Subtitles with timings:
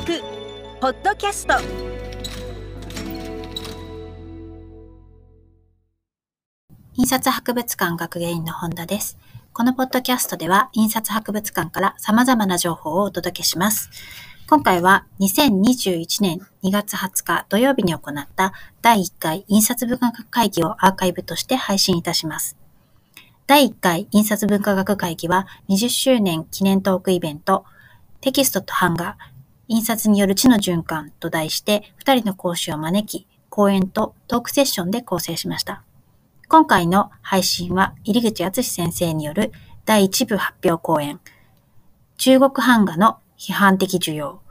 [0.00, 0.22] 録
[0.80, 1.52] ポッドキャスト。
[6.94, 9.18] 印刷博物館学芸員の本田です。
[9.52, 13.90] このポッドキャストでは印刷博物館から様々な情報をお届けします。
[14.48, 22.56] 今回は2021年2月20日土曜日に行った第1回印刷文化学会議をアーカイブとして配信いたします。
[23.46, 27.66] 第1回印刷文化学会議は20周年記念トークイベント
[28.22, 29.16] テキストと版画、
[29.70, 35.84] 印刷による知の循環と題して2人の講師を招き、講演とトークセッションで構成しました。
[36.48, 39.52] 今回の配信は入口敦先生による
[39.84, 41.20] 第1部発表講演、
[42.16, 44.42] 中国版画の批判的需要、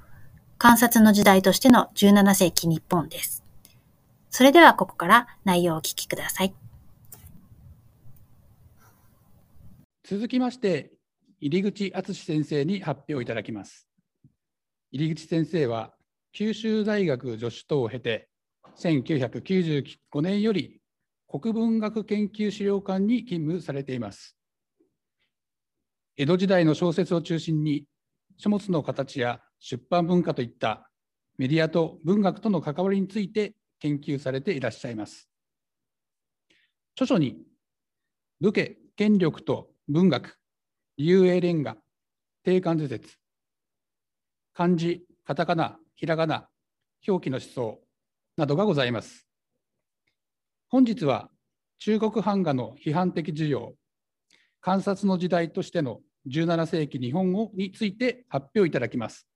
[0.58, 3.44] 観察の時代としての17世紀日本です。
[4.30, 6.54] それではここから内容をお聞きください。
[10.06, 10.94] 続きまして、
[11.42, 13.89] 入口敦先生に発表いただきます。
[14.92, 15.94] 入口先生は、
[16.32, 18.28] 九州大学助手等を経て、
[18.78, 20.82] 1995年より
[21.28, 24.36] 国文学研究資料館に勤務されています。
[26.18, 27.86] 江戸時代の小説を中心に
[28.38, 30.90] 書物の形や出版文化といった
[31.38, 35.30] メディアと文学との関わりについて研究されていらっしゃいます。
[36.96, 37.38] 著書に
[38.42, 40.40] 武家、権力と文学、
[40.98, 41.78] 遊泳レンガ、
[42.44, 43.20] 定冠図説、
[44.60, 46.50] 漢字、カタカナ、ひらがな、
[47.08, 47.80] 表記の思想
[48.36, 49.26] などがございます。
[50.68, 51.30] 本日は
[51.78, 53.76] 中国版画の批判的需要、
[54.60, 59.30] 観察の時代としての17世紀日本語について発表いただきます。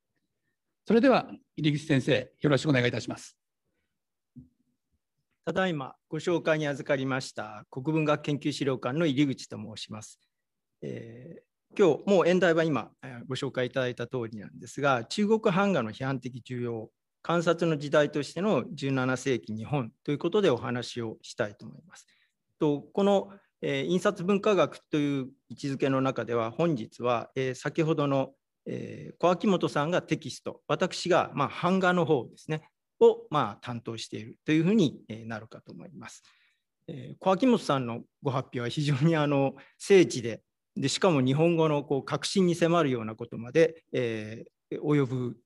[0.86, 3.38] それでは入口先生、よろしくお願いいたします。
[5.46, 10.20] ただいまご紹介に預かりました国文学研究資料館の入口と申します。
[10.82, 12.92] えー、今日もう演題は今
[13.28, 16.90] ご紹介いただいた通りなんですが、中国版画の批判的重要、
[17.22, 22.08] 観察の時代としての17世紀日本ということでお話をしたいと思います。
[22.60, 23.30] とこの
[23.66, 28.32] え印刷文化学という位置づけの中では本日は、え先ほどの、
[28.66, 32.70] え小秋元さんがテキスト私が、まあ、版画の方ですね
[33.00, 36.24] を、まあ、担当しているというふうになるかと思います。
[36.88, 40.42] え小秋元さんのご発表は非常にあの精緻で
[40.76, 45.38] でしかも日本語のこう革新に迫るようなことまで、えー、及ぶ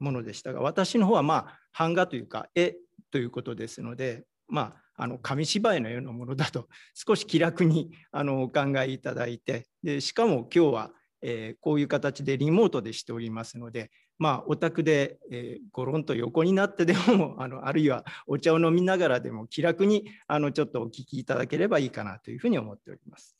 [0.00, 2.76] ものでしたが私の方はまあ版画というか絵
[3.10, 23.36] ということですのでまああの紙芝居のようなものだと少し気楽にあのお考えいただいてでしかも今日は、えー、こういう形でリモートでしておりますので、まあ、お宅で、えー、ゴロンと横になってでも あのあるいはお茶を飲みながらでも気楽にあのちょっとお聞きいただければいいかなというふうに思っております。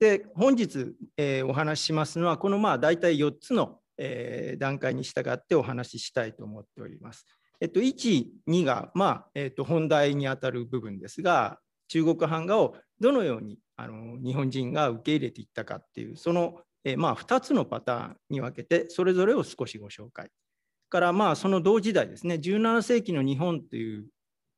[0.00, 7.26] で本日、えー、お話ししますのはこのまあ大体4つの、えー、段階に従ってお話ししたいと思っております。
[7.60, 20.30] えっと、1、2が、まあえっと、本題にあたる部分ですが、中国版画をどのようにあの日本人が受け入れていったかっていう、その、えまあ、2つのパターンに分けて、それぞれを少しご紹介。
[20.88, 24.06] からまあその同時代ですね、17世紀の日本という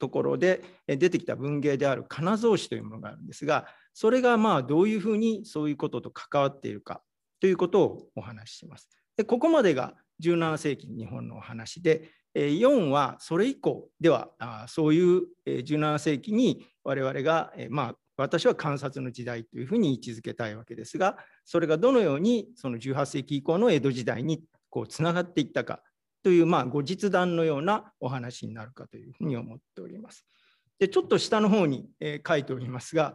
[0.01, 7.03] ところで出てきた文芸である金蔵詞というものがあるんですが、それがまあどういうふうにそういうことと関わっているか
[7.41, 8.89] ということをお話しします。
[9.17, 9.95] でここまでが
[10.25, 14.31] 17世紀日本のお話で、4はそれ以降では
[14.69, 25.83] そういう17世紀に我々がまあ私は観察の時代というふうに位置づけたいわけですがそれがどのようにその18世紀以降の江戸時代にこうつながっていったか
[26.23, 30.25] というまあ後日談のようなお話になるかというふうに思っております。
[30.79, 31.89] でちょっと下の方に
[32.27, 33.15] 書いておりますが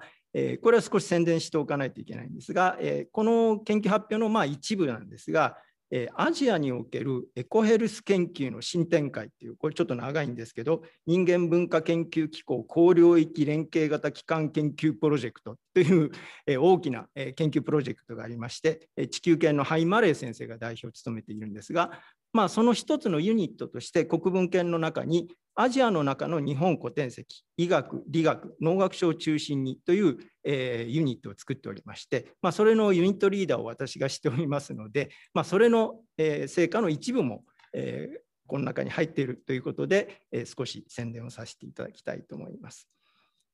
[0.61, 2.77] これは少し宣伝しておかないといけないんですが
[3.11, 5.57] この研究発表のまあ一部なんですが
[5.91, 16.11] えアジアにおけるエコヘルス研究の新展開っていう、これちょっと長いんですけど、人間文化研究機構高領域連携型機関研究プロジェクトという
[16.47, 21.91] え大きなえ研究プロジェクトがありまして、え地球研のハイ・マレー先生が代表を務めているんですが、
[22.35, 38.17] まあ、その一つのユニットとして国文研の中にアジアの中の日本古典籍医学理学農学書を中心にという、えー、ユニットを作っておりまして、まあ、それのユニットリーダーを私がしておりますので、まあ、それの、えー、成果の一部も、えー、
[38.47, 42.89] この中に入っているということで、えー、少し宣伝をさせていただきたいと思います。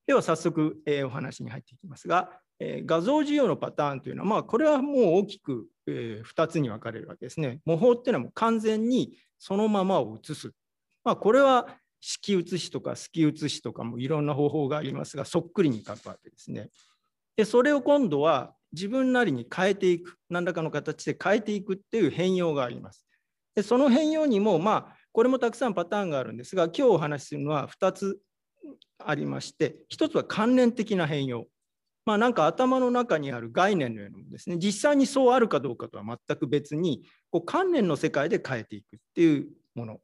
[0.08, 2.30] では早速、えー、お話に入っていきますが、
[2.64, 7.60] え、画像需要のパターンというのは、まあ、これはもう大きく、え、2つに分かれるわけですね。
[7.64, 10.52] 模倣っていうのはもう完全にそのままを写す。
[11.02, 11.66] まあ、これは
[12.00, 16.70] 式写しとか透き写しとかもいろんな方法がありますが、そっくりに書くわけですね。
[17.36, 23.06] で、それを今度は自分なりに変えていく、何らかの形で変えていくっていう変容があります。
[23.54, 28.18] でその変容にも、まあ、これもたくさんパターンがあるんですが、今日お話しするのは2つ
[28.98, 31.46] ありまして、1つは関連的な変容。
[32.04, 40.00] まあ、なんか頭の中にある概念のようなものですね、実際にそうあるかどうかとは全く別に、こう関連の世界で変えていくっていうもの。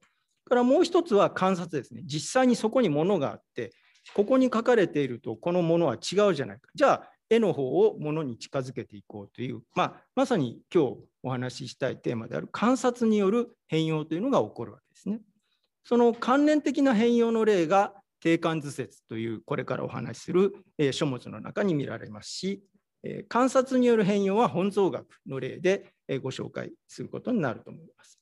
[0.48, 2.02] からもう一つは観察ですね。
[2.04, 3.72] 実際にそこにものがあって、
[4.14, 6.68] ここに書かれているとこのものは違うじゃないか。
[6.74, 15.20] じゃあ絵の方をものに近づけていこうという、まあ、まさに今日お話ししたいテーマである観察による変容というのが起こるわけですね。
[15.84, 22.62] その関連的な変容の例が定冠図説というこれからお話しするえ書物の中に見られますし
[23.02, 28.18] え、観察による変容は本草学の例でえご紹介することになると思います。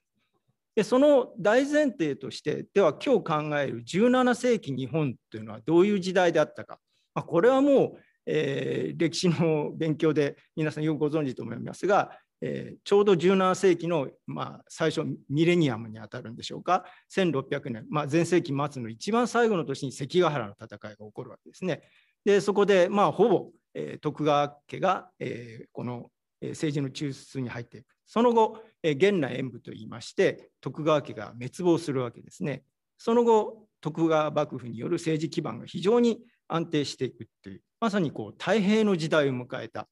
[0.74, 6.78] でその大前提としてでは今日考える17世紀日本というのはどういう時代であったか、
[7.14, 12.10] まあ、これはもう、えー、歴史の勉強で皆さんよくご存知と思いますが、
[12.40, 21.82] えー、ちょうど17世紀の、まあ、最初ミレニアムにあたるんでしょうか？1600年、まあ、前世紀末の一番最後の年に関ヶ原の戦いが起こるわけですね。
[22.24, 26.10] でそこで、まあ、ほぼ、えー、徳川家が、えー、この
[26.42, 27.86] 政治の中枢に入っていく。
[28.06, 32.62] その後、元来演武といいまして、徳川家が滅亡するわけですね。
[32.98, 39.88] その後、徳川幕府による政治基盤が非常に安定していくという、まさにこう太平の時代を迎えた、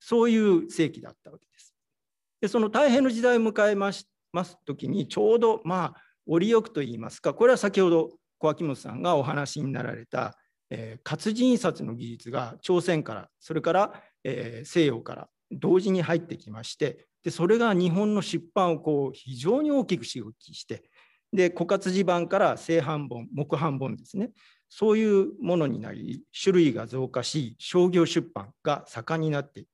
[0.00, 1.67] そういう世紀だったわけです。
[2.40, 4.06] でその太平の時代を迎えます
[4.64, 10.36] 時に、ちょうど、まあ、折りよくといいますか、これは先ほど小秋元さんがお話になられた、
[10.70, 20.90] えー、活字印刷の技術が朝鮮から、それから、えー、西洋から同時に入ってきましてでそれが日本の出版をこう非常に大きく刺激して
[21.32, 24.30] で枯渇地盤から正版本木版本ですね。
[24.70, 29.64] そういうものになり種類が増加し商業出版が盛んになって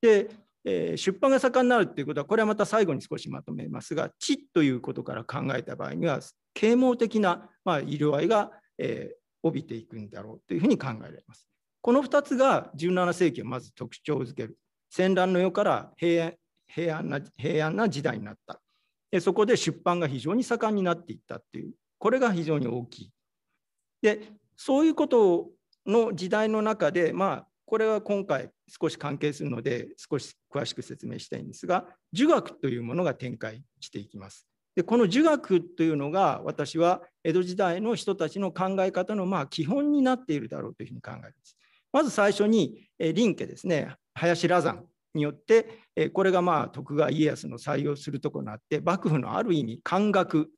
[0.00, 0.28] で、
[0.66, 6.20] 出版が盛んになるっていうことはこれはまた最後に少しまとめますが知ということから考えた場合には
[6.54, 7.48] 啓蒙的な、
[7.86, 8.50] 色合いが、
[9.42, 11.46] 帯びていくんだろうというふうに考えられます。
[11.82, 14.58] この2つが17世紀をまず特徴づける
[14.90, 16.34] 戦乱の世から平
[16.98, 18.60] 安な平安な時代になった。
[19.20, 23.12] そこで出版が非常に盛んになっていったっていう、これが非常に大きい。
[24.02, 25.50] で、そういうこと
[25.86, 34.46] の時代の中で、まあ、これは今回少し関係するので、少し詳しく説明したいんですが、儒学というものが展開していきます。
[34.74, 41.56] でこの儒学というのが私は江戸時代の人たちの考え方のまあ基本になっているだろうというふうに考えます。
[41.92, 45.80] まず最初に林家ですね林羅山によって、
[46.12, 50.50] これがまあ徳川家康の採用するとこになって、幕府のある意味、漢学、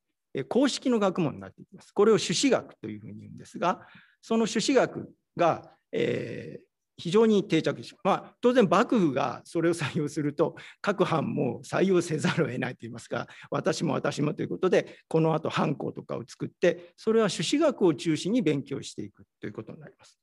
[0.48, 1.92] 公式の学問になっていきます。
[1.92, 3.80] これを朱子学というふうに言うんですが、
[4.20, 6.67] その朱子学が、えー、
[6.98, 20.18] 非常に定着しまあ、当然幕府がそれを採用すると各藩も採用せざるを得ないといいますか私も私もということでこのあと藩校とかを作ってそれは朱子学を中心に勉強していくということになります。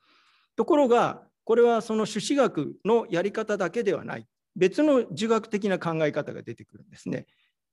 [0.58, 7.26] ところがこれはその朱子学のやり方だけではない別の儒学的な考え方が出てくるんですね。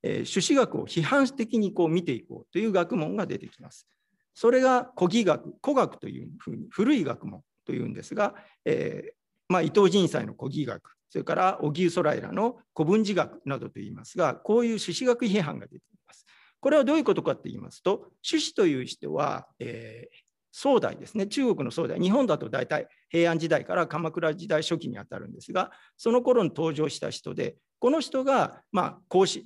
[0.05, 3.87] えー、朱子学を批判的にこう見ていこうという学問が出てきます。
[4.35, 9.13] それが古義学、古学というふうに古い学問というんですが、えー
[9.49, 16.25] まあ、伊藤仁斎の古義学、それから荻生空平の古文字学などといいますが、こういう朱子学批判が出ています。
[16.59, 20.17] これはどういうことかと言いますと、朱子という人は、えー、
[20.53, 29.45] 宋代ですね、中国の宋代、日本だと大体平安時代から鎌倉時代初期にあたるんですが、その頃に登場した人で、この人が、まあ、孔子、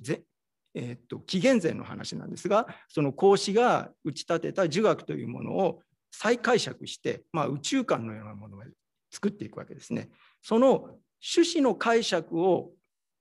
[0.74, 8.62] えー、っと紀元前の話なんですが、その孔子が打ち立てた儒学というものを再解釈して、まあ、宇宙観のようなものを
[9.10, 10.08] 作っていくわけですね。
[10.42, 12.72] その趣旨の解釈を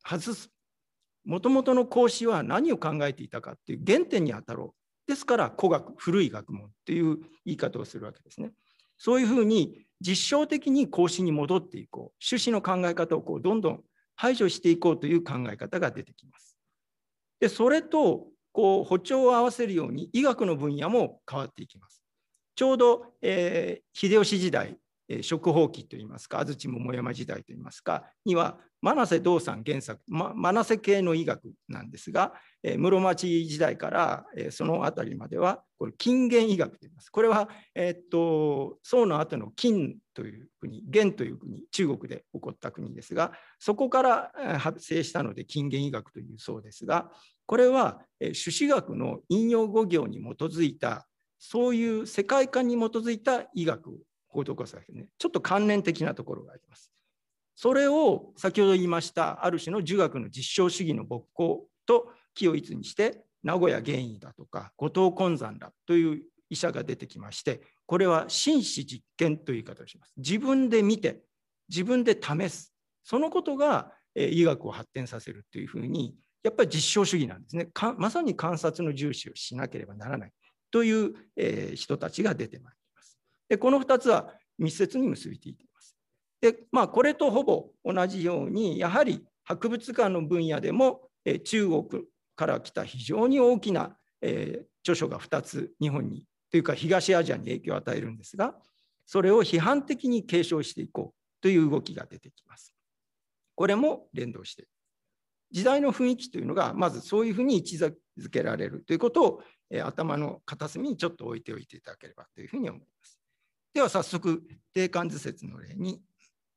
[0.07, 0.49] 外す、
[1.25, 5.09] もともとの孔子は何を考えていたかっていう原点にあたろう。
[5.09, 8.51] ですから古学古い学問っていう言い方をするわけですね。
[8.97, 13.83] そういうふうに実証的に孔子に戻っていこう趣旨の考え方をこうどんどん
[14.15, 16.57] 排除していこうという考え方が出てきます。
[17.39, 22.04] でそれとこう歩調を合わせるように医学の分野も変わっていきます。
[22.55, 37.09] ちょうど、えー、秀吉時代え食放棄といいますか安土桃山時代といいますかには真瀬道さん原作、ま、真瀬系の医学なんですが、え室町時代から、えその辺りまではこれ金元医学と言います。
[37.09, 47.11] これは、えっと宋の後の金という国元という国中国で起こった国ですがそこから発生したので金元医学というそうですが
[47.45, 48.01] これは
[48.33, 51.07] 朱子学の引用語行に基づいた
[51.37, 56.91] そういう世界観に基づいた医学を施すわけねちょっと関連的なところがあります。
[57.55, 70.13] それを先ほど言いましたある種の儒学の実証主義の勃興と木をいにして名古屋原因だとか後藤根山だという医者が出てきましてこれは心死実験という言い方をします。
[70.17, 71.21] 自分で見て
[71.69, 72.73] 自分で試す。
[73.03, 77.69] そのことが医学を発展させるというふうにやっぱり実証主義なんですね。
[77.97, 80.31] まさに観察の重視をしなければならない。
[80.75, 83.17] という、え人たちが出てまいります
[83.47, 85.95] でこの2つは密接に結びついています
[86.41, 91.85] でまあこれとほぼ同じようにやはり博物館の分野でも、え中国
[92.35, 98.55] から来た非常に大きな、え著書が2つ日本にというか東アジアに影響を与えるんですが
[99.05, 102.73] それを批判的に継承していこうという動きが出てきます。
[103.55, 104.67] これも連動して。
[105.51, 107.93] 時代の雰囲気というのがまずそういうふうに位置づ
[108.29, 113.19] けられるということを、え頭の片隅にちょっと置いておいていただければというふうに思います。
[113.73, 114.43] では早速
[114.73, 116.01] 定冠図説の例に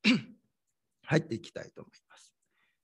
[1.03, 2.35] 入っていきたいと思います。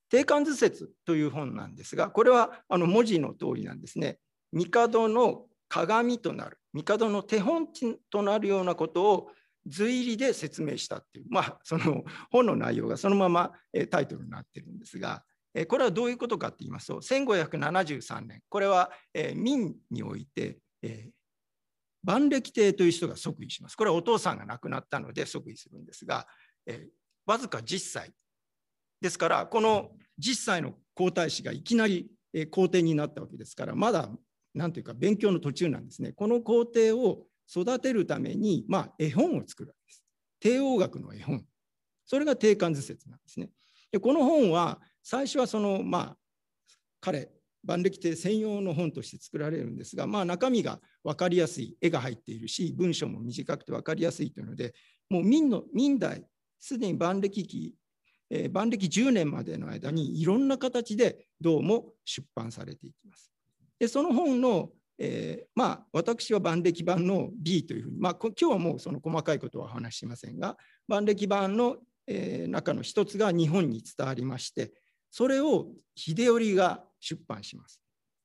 [0.09, 4.19] 定冠図説という本なんですがこれはあの文字の通りなんですね。
[4.52, 7.69] 帝の鏡となる帝の手本
[8.11, 9.31] となるようなことを
[9.66, 13.52] 随入りで説明したっていうまあその本の内容がそのまま
[13.90, 15.25] タイトルになってるんですが
[15.68, 18.90] これはどういうことかって言いますと1573年これは
[19.34, 20.58] 明において
[22.02, 26.26] 万暦帝という人が即位しますこれはお父さんが亡くなったので即位するんですが
[27.26, 28.12] わずか10歳
[29.00, 32.11] ですからこの10歳の皇太子がいきなり
[32.50, 34.08] 皇帝になったわけですからまだ
[34.54, 40.04] 何というか勉強の途中なんですねこの皇帝を育てるために、まあ、絵本を作るわけです。
[40.40, 41.44] 帝王学の絵本。
[42.06, 43.50] それが定冠図説なんですね。
[43.90, 46.16] でこの本は最初はそのまあ
[47.00, 47.30] 彼
[47.62, 54.75] 万暦帝専用の本として作られるんですが、まあ、中身が分かりやすい絵が入っているし文章も短くて分かりやすいというので
[55.08, 56.25] もう明の明代
[56.58, 57.75] すでに万暦期、
[58.30, 63.30] えー、万暦10年までの間にいろんな形でどうも出版されていきます。
[63.78, 70.56] でその本のえー、まあ私は万暦版の B というふうに、まあ、今日はもうその細かいことはお話ししませんが
[70.87, 74.70] 万暦版の、えー、中の一つが日本に伝わりまして
[75.16, 77.80] それを秀頼が出版します。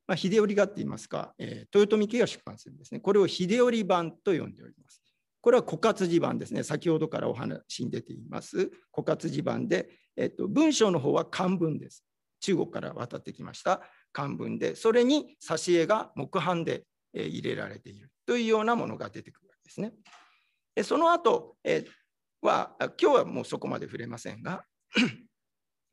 [0.08, 3.00] まあ、秀頼がって言いますか、えー、豊臣家が出版するんですね。
[3.00, 5.00] これを秀頼版と呼んでおります。
[5.40, 6.64] これは枯渇地版ですね。
[6.64, 12.04] 先ほどからお話に出ています枯渇地版で、えっと、文章の方は漢文です。
[12.40, 13.82] 中国から渡ってきました
[14.12, 19.94] 漢文でそれに挿絵が木版で入れられているというようなものが出てくるわけですね。
[20.84, 21.56] その後
[22.42, 24.66] は今日はもうそこまで触れませんが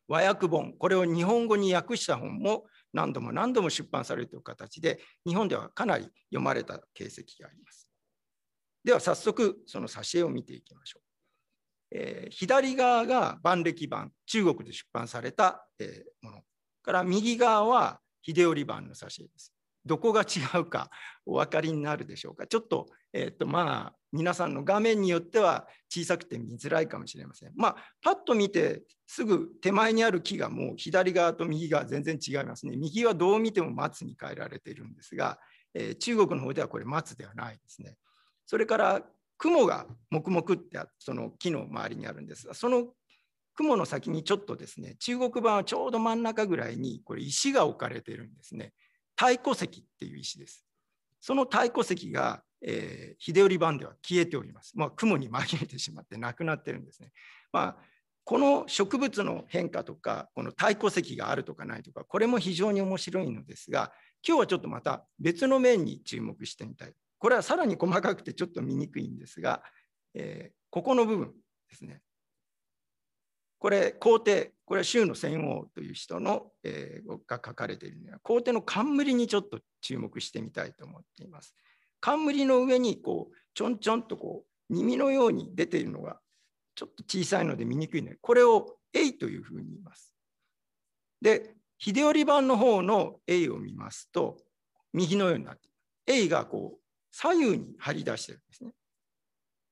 [0.08, 7.88] 和訳本これを日本語に訳した本も何度も何度も出版されるという形で日本ではかなり読まれた形跡があります。
[8.84, 11.02] では早速その挿絵を見ていきましょう。
[11.90, 16.42] えー、左側が万暦版中国で出版された、えー、もの
[16.82, 19.55] から右側は秀頼版の挿絵です。
[19.86, 20.90] どこが違うか
[21.24, 22.46] お分かりになるでしょうか。
[22.46, 27.52] ちょっと,、えーとまあ、皆さんの画面によっては小さくて見づらいかもしれません。
[27.56, 32.76] まあ、パッと見てすぐ手前にある木がもう左側と右側全然違いますね。
[32.76, 35.38] 右はどう見ても松に変えられているんですが、
[35.74, 37.96] えー、中国の方ではこれ松ではないですね。
[38.46, 39.02] それから
[39.38, 42.86] 雲が黙々ってその木の周りにあるんですがその
[43.54, 48.72] 雲の先にちょっとですね中国版はちょうど真ん中ぐらいにこれ石が置かれているんですね
[49.16, 50.64] 太鼓石っていう石です。
[51.20, 57.10] その太鼓石が、えー、秀頼版では消えております、まあ、雲に紛れてしまってなくなってるんですね、
[57.52, 57.76] まあ、
[58.24, 63.92] この植物の変化とかこの太鼓石があるとかないとかこれも非常に面白いのですが
[64.26, 66.92] 今日はちょっとまた別の面に注目してみたい。
[67.18, 69.62] これはさらに細かくてちょっと見にくいんですが、
[70.14, 71.32] えー、ここの部分
[71.68, 72.02] ですね。
[73.58, 81.54] これ皇帝これは州の戦王という人の、えー、が書かれているのは皇帝の冠にちょっと注目してみたいと思っています。
[82.00, 86.18] 冠の上にこうちょんちょんとこう耳のように出ているのが
[86.74, 90.14] ちょっと小さいので見にくいのでこれを A というふうに言います。
[91.20, 94.38] で秀頼版の方の A を見ますと
[94.92, 95.76] 右のようになっていま
[96.14, 96.20] す。
[96.24, 98.72] A がこう左右に張り出してるんですね。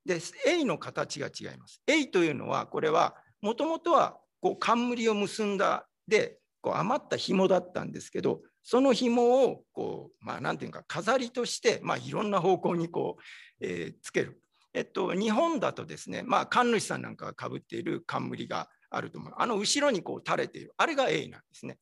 [0.06, 1.82] で、A の形が違います。
[1.86, 3.14] A というのは、これは、
[3.44, 13.22] もともとはこう冠を結んだで、こう余った紐だったんですけど、その紐をこう、まあ、なんていうか、飾りとして、まあ、いろんな方向にこう、
[13.60, 14.40] えー、つける。
[14.72, 19.34] えっと、日本だとですね、まあ、神主さんなんかがかぶっている冠があると思う。
[19.36, 20.72] あの後ろにこう垂れている。
[20.78, 21.76] あれが A なんですね。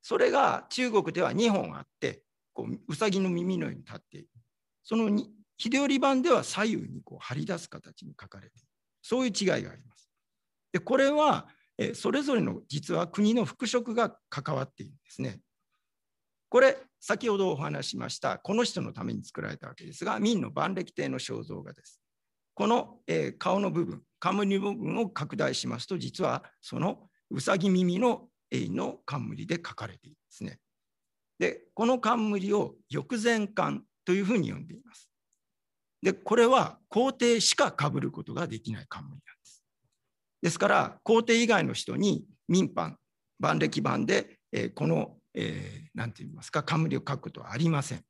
[0.00, 2.22] それが中国では2本あって、
[2.54, 4.28] こううさぎの耳のように立っている。
[4.82, 5.10] その
[5.58, 8.66] 秀頼版では左右にこう張り出す形に書かれている
[9.02, 9.99] そういう違いがあります。
[10.72, 11.48] でこれは
[11.94, 15.40] それぞれの実は国の服飾が関わっているんですね。
[16.50, 22.00] これ、先ほどお話しました、この人のために作られたわけですが、明の万暦帝の肖像画です。
[22.54, 30.58] この、え、顔の部分、冠部分を拡大しますと、実はそのうさぎ耳の栄の冠で書かれているんですね。
[31.38, 35.08] で、この冠を翼前冠というふうに呼んでいます。
[36.02, 39.39] で、これは皇帝しか被ることができない冠なんです。
[40.42, 42.96] ですから、皇帝以外の人に民版、
[43.38, 48.02] 万暦版で、えー、この、えー、て言いますか、冠を書くことはありません。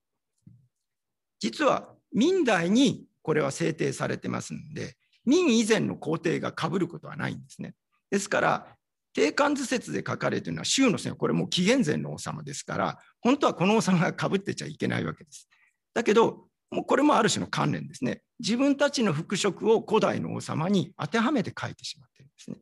[1.39, 7.75] 実は、明代にこれは制定されてますので、明以前の皇帝が被ることはないんですね。
[8.11, 8.77] ですから、
[9.13, 15.49] 定冠図説で書かれているのは州の線これもう紀元前の王様ですから本当はこの王様がかぶってちゃいけないわけです。
[15.93, 18.23] だけどもうこれもある種の関連ですね。
[18.39, 22.57] 自分たちの復職を古代の王様に当てはめて書いてしまっているんですね。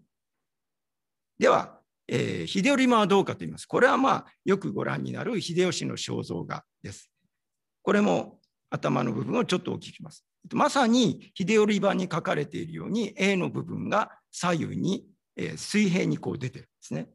[1.38, 3.66] では、えー、秀頼間はどうかと言います。
[3.66, 7.10] これはまあよくご覧になる秀吉の肖像画です。
[7.82, 10.24] これも頭の部分をちょっとお聞きます。
[10.52, 15.04] まさに秀頼版に書かれているように A の部分が左右に
[15.38, 17.08] え水平にこう出てるんですね。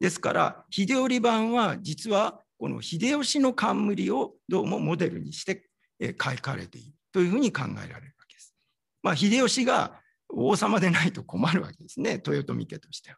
[0.00, 5.68] ですから秀頼版は実はこの秀吉の冠をどうもモデルにして
[6.00, 8.54] 書かれているというふうに考えられるわけです。
[9.02, 13.16] まあ、秀吉が王様でないと困るわけですね豊臣家としては。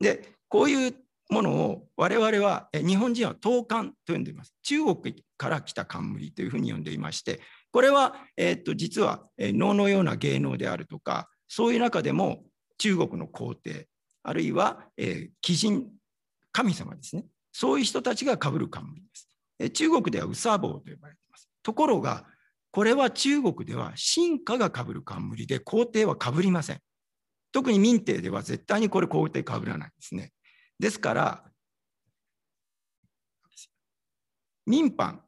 [0.00, 0.94] でこういう
[1.28, 4.54] ものを我々は日本人は東冠と呼んでいます。
[4.62, 7.40] 中国から来た冠というふうに呼んでいまして
[7.72, 12.44] これは、えー、っと実は能のような芸能であるとかそういう中でも
[12.78, 13.88] 中国の皇帝
[14.22, 15.88] あるいは、えー、鬼人
[16.52, 21.20] 神様ですねそういう人たちがかぶる冠です、中国では宇佐坊と呼ばれて
[21.66, 22.24] ところが
[22.70, 26.80] これは中国では神家がかぶる冠で皇帝はかぶりません。
[27.50, 30.30] 特に民帝では絶対にこれ皇帝かぶらないですね。
[30.78, 31.42] ですから
[34.64, 35.22] 民版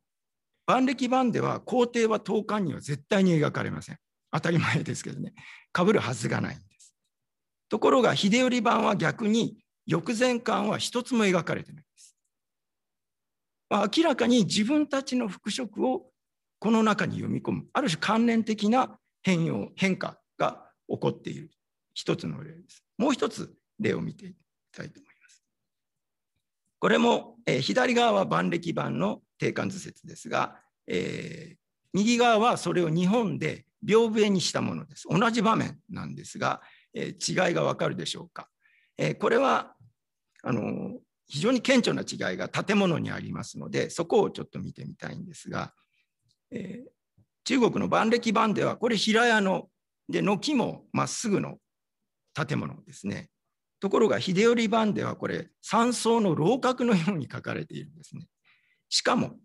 [0.64, 3.98] 万暦版では皇帝は東漢には絶対に描かれません。
[4.30, 5.34] 当たり前ですけどね。
[5.72, 6.94] かぶるはずがないんです。
[7.68, 12.16] ところが秀頼版は逆に翼前巻は一つも描かれてないんです。
[13.68, 16.07] まあ明らかに自分たちの復職を
[16.58, 21.50] この中に読み込むある種関連的な変容変化が起こっている
[21.94, 22.84] 一つの例です。
[22.96, 24.36] もう一つ例を見ていき
[24.76, 25.44] たいと思います。
[26.78, 31.56] これも、えー、左側は万暦版の定冠図説ですが、えー、
[31.92, 35.06] 右側はそれを日本で屏風絵にしたものです。
[35.08, 36.60] 同じ場面なんですが、
[36.94, 38.48] え違いがわかるでしょうか。
[38.96, 39.74] えこれは
[40.42, 45.74] あの非常に顕著な違いが建物にありますのでそこをちょっと見てみたいんですが、
[46.50, 46.84] え
[47.44, 49.68] 中国の万暦版ではこれ平屋の
[50.08, 51.58] で軒もまっすぐの
[52.34, 53.28] 建物ですね。
[53.80, 58.26] ところが秀頼版ではこれ山荘の楼閣のように書かれているんですね。
[58.88, 59.36] しかも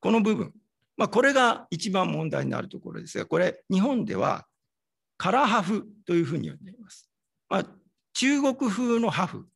[0.00, 0.52] この部分、
[0.96, 4.46] まあ、これが一番問題になるところですがこれ日本では
[5.18, 7.10] カラハフというふうに呼んでいます。
[7.48, 7.64] まあ、
[8.14, 9.48] 中国風のハフ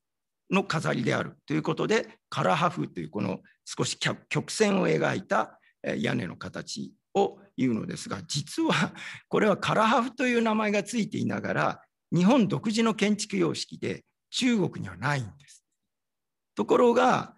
[0.50, 3.96] の飾りであるということで、カラハフというこの少し
[4.28, 8.94] 曲線を描いた屋根の形を言うのですが、実は
[9.28, 11.82] これはカラハフという名前がついていながら、
[12.14, 15.64] 日本独自の建築様式で中国にはないんです。
[16.54, 17.36] ところが、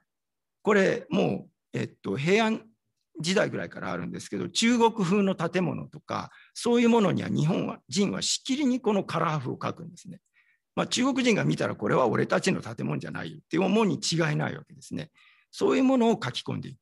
[0.62, 2.64] これもう、えっと、平安
[3.20, 10.18] 時代ぐらいからあるんですけど中国風の建物とかそういうものには日本人はしきりにこのカラー風を書くんですね。
[10.74, 15.11] まあ、中国人が見たらこれは俺たちの建物じゃないよって思うに違いないわけですね。
[15.52, 16.78] そういうものを書き込んでいく。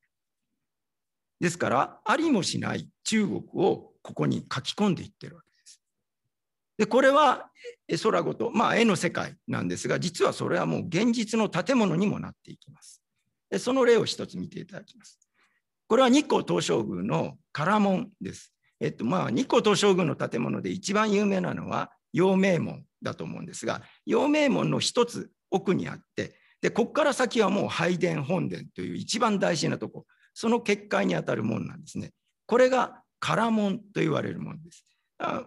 [1.43, 5.81] ですからありもしない中国をここに書き込んでいってるわけです。
[6.79, 7.51] でこれは
[8.01, 13.03] 空ごとまあ絵の世界なんですが実はそれはもう現実の建物にもなっていきます。
[13.51, 15.19] でその例を一つ見ていただきます。
[15.89, 18.55] これは日光東照宮の唐門です。
[18.79, 32.13] えっとまあ、日光東照宮の建物で一番有名なのは陽明門だと思うんですが陽明門の一つ奥にあってでここから先はもう拝殿本殿という一番大事なとこその結界にあたる門なんですね。
[32.47, 34.85] これが唐門と言われるものです。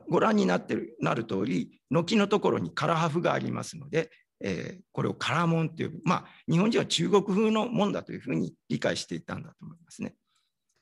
[0.08, 4.10] ご覧になってるなる通り軒のところに唐破風がありますので、
[4.41, 10.15] えー、これを唐門というまあ日本人は中国風の門だというふうに理解していたんだと思いますね。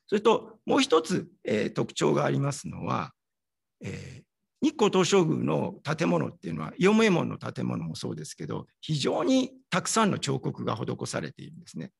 [0.08, 3.14] それともう一つ、えー、特徴がありますのは、
[3.82, 4.24] えー、
[4.62, 11.92] 日光東照宮の建物っていうのは陽明門の建物もそうですけど非常にたくさんの彫刻が施されているんですね。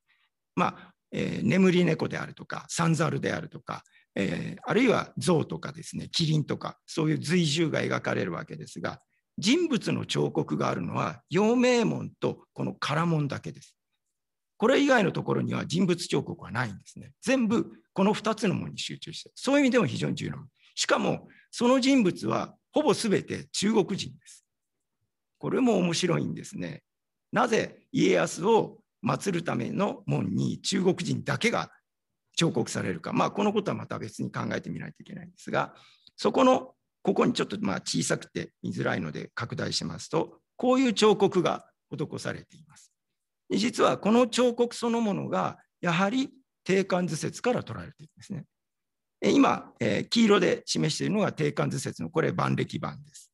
[0.54, 3.84] まあえー、眠り猫であるとか三猿であるとか、
[4.16, 8.98] えー、あるいは象とかですねキリンとかそういう随従が描かれるわけですが
[9.38, 13.74] 人物の彫刻があるのは陽明門とこの唐門だけです。
[14.56, 17.10] これ以外のところには人物彫刻はないんですね。
[17.20, 20.48] 全部この2つのものに集中して、そういう意味でも非常に重要なもの。
[20.76, 24.44] しかも、その人物はほぼ全て中国人です。
[25.38, 26.82] これも面白いんですね。
[27.32, 31.70] なぜ家康を祀るための門に中国人だけが
[32.36, 35.74] 彫刻されるか、まあ、このことはまた別に考えてみないといけないんですが、
[36.16, 42.92] そこのここにちょっとまあ小さくて見づらいので拡大しますと、こういう彫刻が施されています。
[43.50, 46.30] 実はこの彫刻そのものがやはり
[46.64, 48.44] 定冠図説から取られているんですね。
[49.26, 53.30] 今、え黄色で示しているのが定冠図説のこれ万暦版です。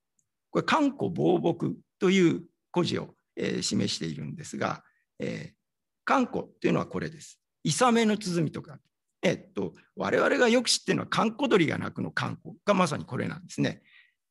[0.51, 4.83] これ漢古亡木という故事を、え示しているんですが、
[5.19, 7.41] えー、漢古というのはこれです。
[7.63, 8.79] イサメの鼓とか、
[9.23, 13.83] えっと、我々がよく知っているのは漢古鳥が鳴くの漢古がまさにこれなんですね。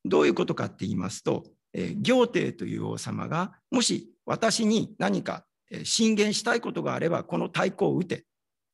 [0.05, 5.45] どういうことかって言いますと、えー、行帝という王様がもし私に何か
[5.83, 8.25] 進言したいことがあればこの太鼓を打て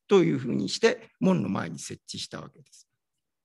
[0.08, 2.88] というふうにして門の前に設置したわけです。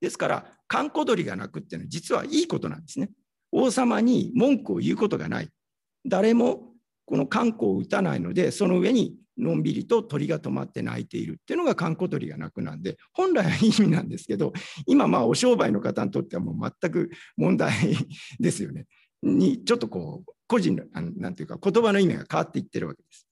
[0.01, 3.11] ですから閑古鳥が鳴くっていうのは実はいいことなんですね。
[3.53, 5.49] 王様に文句を言うことがない。
[6.07, 6.70] 誰も
[7.11, 14.53] この観光を打たないのでその上にのんびりと鳥が止まって鳴いているっていうのが観光鳥が鳴くなんで本来はいい意味なんですけど
[14.87, 17.73] 今まあお商売の方にとってはもう全く問題
[18.39, 18.87] ですよね。
[19.23, 20.85] にちょっとこう個人の
[21.17, 23.27] なんていうか言葉の意味が変わっていってるわけです。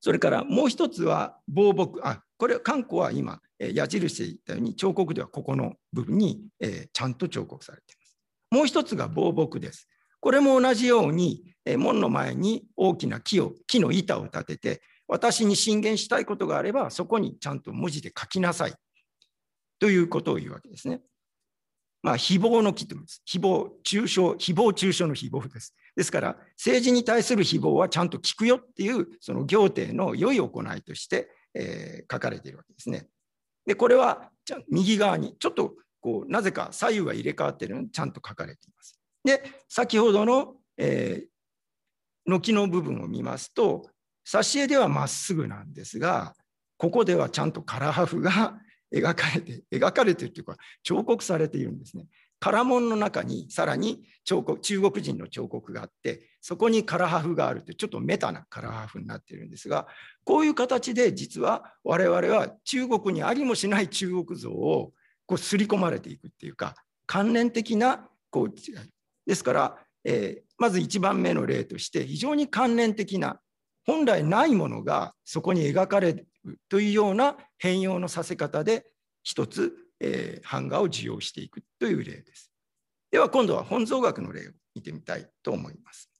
[0.00, 8.18] それからもう一つは防木あこれ観光は今矢印で言ったように彫刻ではここの部分に、えちゃんと彫刻されています。
[8.50, 9.88] もう一つが防木です。
[10.20, 11.42] これも同じように
[11.78, 18.74] 門の前に大きな木を木の板を立てて私に進言したいことがあればそこにちゃんと文字で書きなさい
[19.78, 21.00] ということを言うわけですね。
[22.02, 23.20] まあ、誹謗の木と言います。
[23.26, 25.74] 誹謗中傷、誹謗中傷の誹謗です。
[25.96, 33.08] ですから、政治に対する誹謗はちゃんと聞くよっていう、その行政の良い行いとして、えー、書かれているわけですね。
[33.66, 34.30] で、これは
[34.70, 38.95] 右側に、ちょっとこうなぜか左右が入れ替わっているのにちゃんと書かれています。
[39.26, 43.90] で、先ほどの、えー、軒の部分を見ますと、
[44.26, 46.34] 挿絵ではまっすぐなんですが、
[46.78, 48.58] ここではちゃんとカラハフが
[48.94, 52.06] 描かれて、描かれてるというか、彫刻されているんですね。
[52.38, 59.86] 唐門の中にさらに彫刻中国人の彫刻があってそこにカラハフがあるというちょっとメタなカラハフになっているんですが
[60.22, 64.92] こういう形で実は我々は中国にありもしない中国像を
[65.24, 66.74] こう刷り込まれていくっていうか
[67.06, 68.52] 関連的なこう
[69.26, 73.40] ですから、えー、まず1番目の例として非常に関連的な
[73.84, 76.28] 本来ないものがそこに描かれる
[76.68, 78.86] というような変容のさせ方で
[79.22, 82.50] 一つ、えー、版画を受容していくという例です。
[83.10, 86.10] では今度は本草学の例を見てみたいと思います。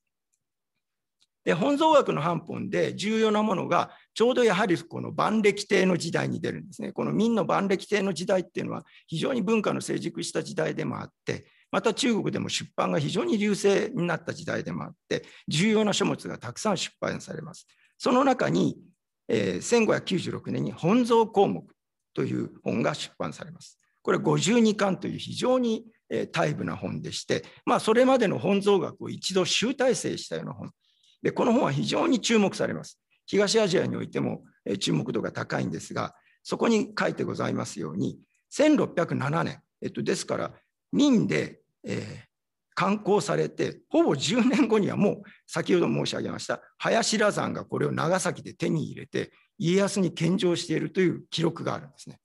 [1.45, 6.90] で本草学の版本で重要なものがちょうどやはりこの万暦帝の時代に出るんですね。
[6.90, 17.67] この明の万暦帝の時代っていうのは非常に文化の成熟した時代でもあってまた中国でも出版が非常に隆盛になった時代でもあって重要な書物がたくさん出版されます。
[17.99, 18.79] その中に、
[19.29, 21.67] えー、1596年に本草項目
[22.15, 23.79] という本が出版されます。
[24.01, 25.85] これ52巻という非常に
[26.33, 30.71] 大部な本でして、まあ、それまでの本草学を一度集大成したような本。
[31.23, 32.99] でこの本は非常に注目されます。
[33.27, 34.45] 東アジアにおいても
[34.81, 38.19] 注目度が高いんですが、そこに書いてございますように、
[38.51, 40.55] 1607年、えっと、ですから
[40.93, 42.27] 明で、えー、
[42.75, 52.18] 刊行されてほぼ10年後にはもう先ほど申し上げました林羅山がこれを長崎で手に入れて家康に献上しているという記録があるんですね。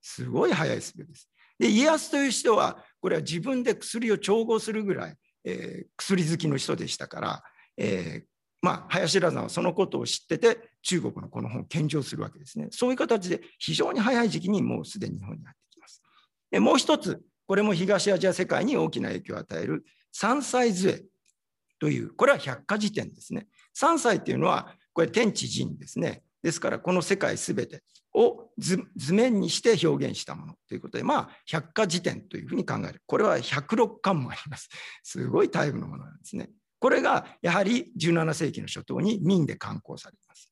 [0.00, 1.28] すごい早いスピードです。
[1.58, 7.42] で家康という人はこれは自分で薬を調合するぐらい、えー、薬好きの人でしたから、
[7.76, 8.24] えー、
[8.62, 12.68] まあ、林羅山はそのことを知ってて中国のこの本を献上するわけですね。
[12.70, 16.02] そういう形で非常に早い時期にもうすでに日本に入ってきます。
[16.50, 21.04] でもう一つこれも東アジア世界に大きな影響を与える山菜杖
[21.78, 23.46] という、これは百科事典ですね。
[23.72, 26.22] 山菜っていうのは、これ天地人ですね。
[26.42, 27.82] ですから、この世界すべて
[28.14, 33.02] を図面にして表現したものということで、まあ、百科事典というふうに考える。
[33.06, 34.68] これは106巻もあります。
[35.02, 36.50] すごいタイプのものなんですね。
[36.78, 40.50] これがやはり17世紀の初頭に明で刊行されます。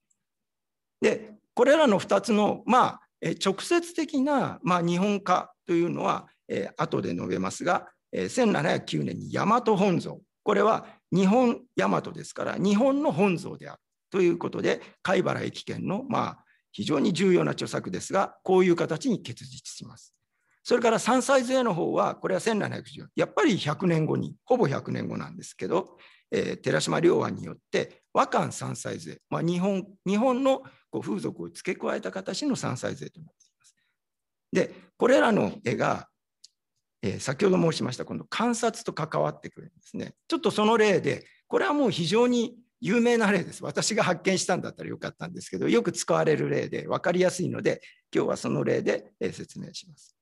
[1.00, 3.00] で、これらの2つの、まあ、
[3.44, 20.14] 直接的な、まあ、日本化というのは、えー、後で述べますが、えー、1709年に大和本草これは日本大和ですから日本の本草であるということで貝原駅県のまあ非常に重要な著作ですがこういう形に結実します。
[20.64, 25.96] それから山菜杖の方はこれは1710やっぱり100年後にほぼ100年後なんですけど、
[26.30, 33.76] えー、寺島良安によって和漢三歳税、まあ、日本日本のこう風俗を付け加えた形の三歳税となっています。
[34.52, 36.08] でこれらの絵が、
[37.02, 40.14] えー、先ほど申しましたこの観察と関わってくるんですね。
[40.28, 43.62] ちょっとその例でこれはもう非常に有名な例です。
[43.62, 47.80] 私が発見したんだったらよかったんですけど、よく使われる例で分かりやすいので、
[48.12, 50.16] 今日はその例で説明します。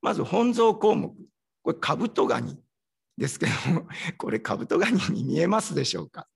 [0.00, 1.14] まず本草項目。
[1.62, 2.58] これ、カブトガニ
[3.18, 6.26] ですけども、 これ、カブトガニに見えますでしょうか。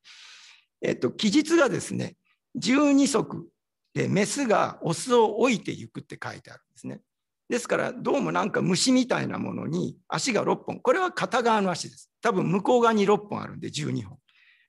[0.82, 2.16] えっと、記述がですね、
[2.58, 3.48] 12足
[3.94, 7.00] で、メスがオスを置いていくって書いてあるんですね。
[7.50, 10.78] ですから、どうもなんか虫みたいなものに足が6本。
[10.78, 12.08] これは片側の足です。
[12.22, 14.18] 多分向こう側に6本あるんで12本。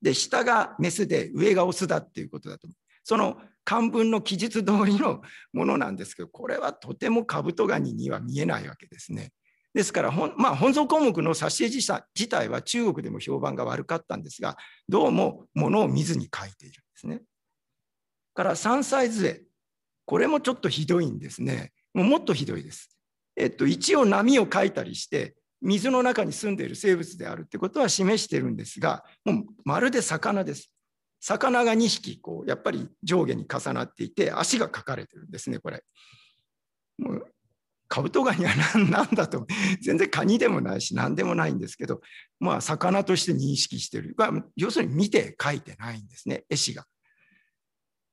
[0.02, 2.76] で、下がメスで上がオスだっていうことだと思う。
[3.04, 5.22] その漢文の記述通りの
[5.54, 9.32] ものなんですけど、これはとてもカブトガニには見えないわけですね。
[9.76, 14.58] ですから本、まあ、本草項目の挿絵自体は中国でも評判が悪かったんですが、
[14.90, 17.22] どうもものを見ずに書いているんですね。
[18.34, 19.44] から山菜図絵、
[20.06, 21.72] これもちょっとひどいんですね。
[21.94, 22.98] もうもっとひどいです。
[23.36, 30.72] えっと、一応波を書いたりして、水の中に住んでいる生物であるってことは示してるんですが、もうまるで魚です。
[31.22, 35.84] 魚が2匹こうやっぱり上下に重なっていて足が描かれてるんですねこれ。
[36.98, 37.28] もう
[37.88, 38.52] カブトガニは
[38.90, 39.46] 何だと
[39.82, 42.02] 全然カニでもないし何でもないんですけど
[42.40, 44.16] まあ魚として認識してる
[44.56, 46.86] 要するに見て描いてないんですね絵師が。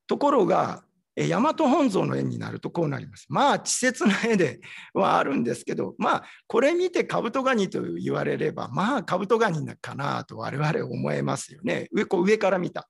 [0.06, 0.84] ところが
[1.18, 3.26] 大和本草の絵になるとこうなります。
[3.28, 4.60] まあ稚拙な絵で
[4.94, 12.88] はあるんですけどまあこれ見てカブトガニと言われればまあカブトガニかなと我々思えますよね上こう上から見た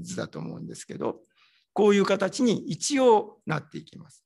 [0.00, 1.20] 図だと思うんですけど
[1.74, 4.24] こういう形に一応なっていきます。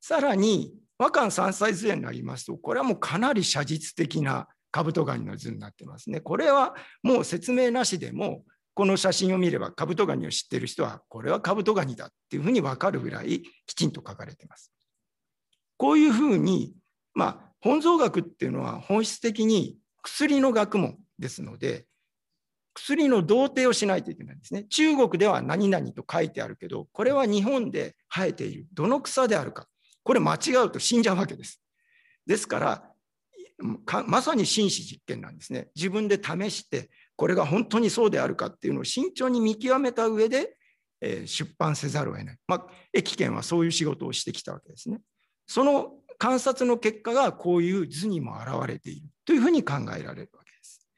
[0.00, 6.20] さらに和漢三歳図になりますとこれはもうかなり写実的なカブトガニの図になってますね。
[6.20, 14.72] これはもう説明なしでもこの写真を見ればカブトガニを知っている人はこれはカブトガニだっていうふうに分かるぐらいきちんと書かれています。
[15.76, 16.74] こういうふうに、
[17.14, 21.86] まあ、本草学っていうのは本質的に薬の学問ですので
[22.74, 24.64] 薬の同定をしないといけないんですね。
[24.64, 29.66] 中国では何々と書いてあるけどこれは日本で生えているどの草であるか
[30.02, 31.60] これ間違うと死んじゃうわけです。
[32.26, 32.90] ですから
[34.06, 35.68] まさに真摯実験なんですね。
[35.74, 40.56] 自分で試してこれが本当にそうであるかっていうのを慎重に見極めた上で、
[41.02, 42.36] えー、出版せざるを得ない。
[42.48, 45.02] まあ、駅研はそういう仕事をしてきたわけですね。
[45.46, 50.88] その観察の結果がこういう図にも表れているというふうに考えられるわけです。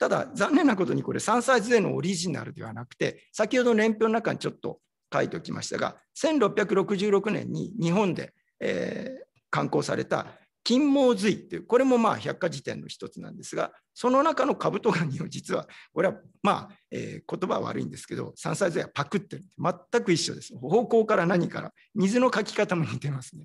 [0.00, 4.80] ただ残念なことにこれ3歳図でのオリジナルではなくて先ほど年表の中にちょっと
[5.14, 10.26] 書いておきましたが1666年に日本で、えー、刊行された
[10.66, 20.58] 金毛髄っていうこれもまあ百科事典の一つなんですがその中のカブトガニを実はこれはまあ、え、言葉は悪いんですけど山菜図はパクってる全く一緒です。
[20.58, 23.44] 方向から何から水の書き方も似てますね。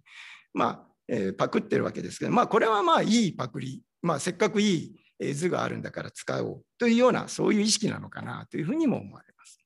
[0.51, 9.59] まあ、え、パクってるわけですけどまあこれはまあいいパクリまあせっかくいい図があるんだから使おうというようなそういう意識なのかなというふうにも思われます。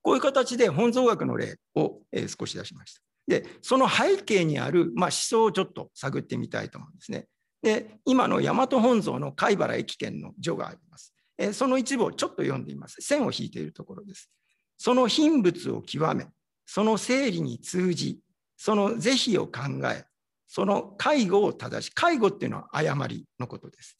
[0.00, 3.09] こういう形で本草学の例を、え、少し出しました。
[3.26, 7.26] で、その背景にある、まあ、思想をちょっと探ってみたいと思うんですね。
[7.62, 11.14] で、今の大和本草の貝原駅圏の序があります。
[11.38, 12.96] えその一部をちょっと読んでみます。
[13.00, 14.30] 線を引いているところです。
[14.76, 16.26] その品物を極め、
[16.66, 18.20] その整理に通じ、
[18.56, 19.60] その是非を考
[19.92, 20.04] え、
[20.46, 23.98] その介護を正し、介護っていうのは誤りのことです。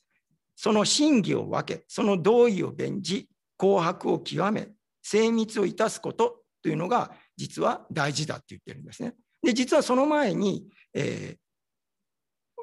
[0.56, 4.68] その真偽を分け、その同意を弁じ、紅白を極め、
[5.02, 9.14] 精密をいたすことというのが実は大事だって言ってるんですね。
[9.42, 11.38] で実はその前に、えー、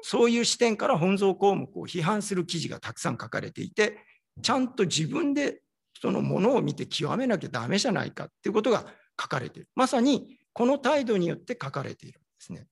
[0.02, 3.98] そういう視点から本草項目を批判する記事がたくさん書かれていて
[4.40, 5.62] ちゃんと自分で
[6.00, 8.84] そのものを見て極めなきゃダメじゃないかっていうことが
[9.20, 12.68] 書かれているまさにこの態度によって書かれているんですね。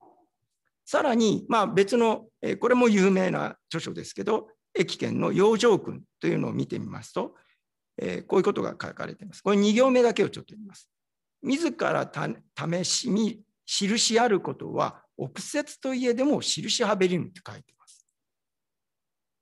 [0.85, 4.47] さらに、まあ、別の、えー、これも有名な著書ですけど
[4.79, 7.35] 駅県の養生君というのを見てみますと、
[7.99, 9.43] えー、こういうことが書かれています。
[9.43, 10.89] これ2行目だけをちょっと読みます。
[11.43, 12.11] 自ら
[12.57, 18.07] 試しに印あることは臆説といえでも印はべりぬって書いてます。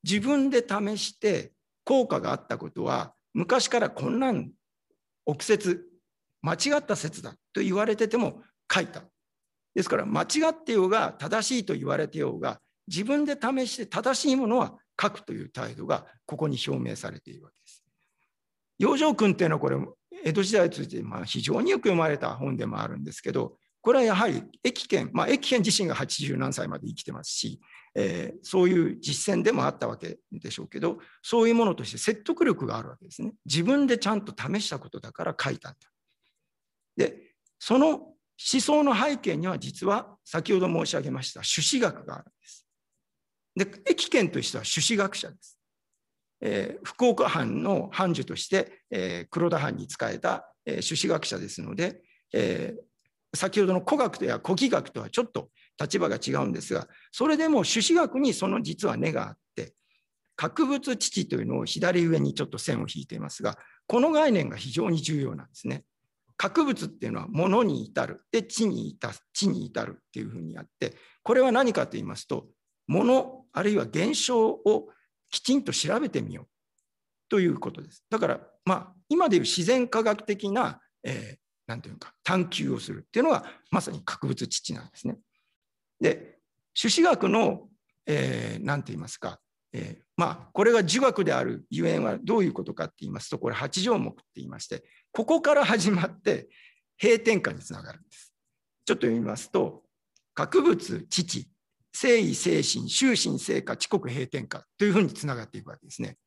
[0.03, 1.53] 自分で試して
[1.85, 4.51] 効果があったことは昔からこんなん
[5.27, 5.87] 臆説
[6.43, 9.03] 間違った説だと言われてても書いた。
[9.75, 17.85] ですから間違ってようが正しいと言われてようが自分で試して正しいものは書くという態度がここに表明されているわけです。
[18.79, 19.77] 養生君っていうのはこれ
[20.25, 27.61] 江戸時代についてまあ非常によく読まれた本でもあるんですけどこれはやはり駅県、まあ、駅県自身が80何歳まで生きてますし、
[27.95, 33.35] えー、そういう実践でもあったわけでしょうけど、そういうものとして説得力があるわけですね。
[33.45, 35.79] 自分でちゃんと試したことだから書いたんだ。
[36.97, 42.67] で、その思想の背景には実は先ほど申し上げました朱子学があるんです。
[43.55, 45.54] で、駅県としては朱子学者です。
[46.41, 52.01] えー、福岡藩の藩主として、えー、黒田藩に仕えた、えー、朱子学者ですので、
[52.33, 59.75] えー、先ほどの古学とや古希学とはちょっと立場が違うんですが、それでも朱子学にその実は根があって、
[60.37, 65.85] 格物父というのを左上にちょっと線を引いていますが、この概念が非常に重要なんですね。
[66.37, 72.47] 格物っていうのは物に至る、で、地に至地に至るっていうふうにあって、これは何かと言いますと、
[72.87, 74.89] 物あるいは現象を
[75.31, 76.47] きちんと調べてみよう
[77.29, 78.05] ということです。
[78.11, 85.19] だから、まあ、今でいう自然科学的な、えー、なんていうか、探求をするっていうのが、まさに格物父なんですね。
[86.01, 86.39] で、
[86.75, 87.69] 朱子学の、
[88.07, 89.41] えー、なんて言いますか、
[89.73, 96.49] えー、まあ、これが儒学であるゆえんはどういうことかって言いますと、これ八条目って言いまして、ここから始まって
[97.03, 98.33] 閉天下につながるんです。
[98.85, 99.83] ちょっと読みますと、
[100.35, 101.49] 格物父、
[101.95, 106.19] 誠意精神、終身成果、遅刻閉天下というふうにつながっていくわけですね。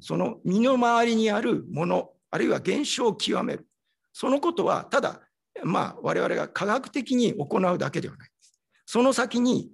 [0.00, 3.66] その身の回りにあるもの、あるいは現象を極める。
[4.12, 5.22] そのことは、ただ、
[5.64, 8.60] まあ、我々が科学的に行うだけではないです。
[8.84, 9.70] その先に、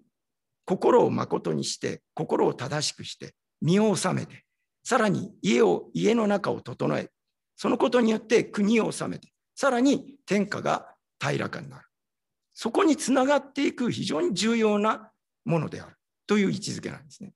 [0.65, 4.45] 心を誠にして、心を正しくして、身を治めて、
[4.85, 7.11] さらに家を、家の中を整え、
[7.57, 11.85] そのことによって国を治めて、さらに天下が平らかになる。
[12.55, 15.12] そこにつながっていく非常に重要な
[15.45, 17.33] ものであるという位置づけなんですね。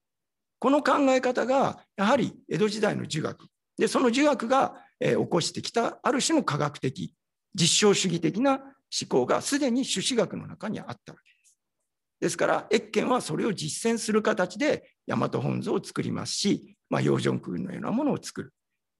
[0.58, 3.46] この考え方がやはり江戸時代の儒学
[3.78, 7.12] でその儒学が起こしてきたある種の科学的
[7.54, 11.56] 実証主義的な思考がすでに朱子学の中にあったわけです。
[12.20, 18.52] ですから越見はそれを実践する形で大和本草を作りますし、まあ、養生空のようなものを作る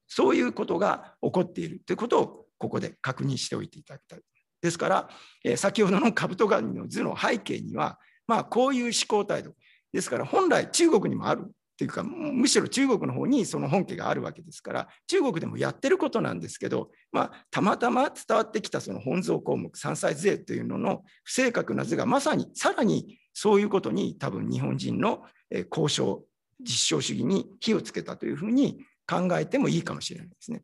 [0.07, 4.21] そういうことが起こっているということをここで確認しておいていただきたい。
[4.61, 5.09] ですから、
[5.43, 9.53] えー、先ほどのカブトガニの図の背景にはまあ、こういう思考態度。
[9.93, 25.23] ですから、本来中国にもあるっていうか、むしろ中国の方にその本家があるわけですから、中国でもやってることなんですけど、まあ、たまたま伝わってきたその本草項目、山菜税というのの不正確な図がまさに、さらにそういうことに多分日本人の
[25.71, 26.23] 交渉、
[26.59, 30.63] 実証主義に火をつけたというふうに考えてもいいかもしれないですね。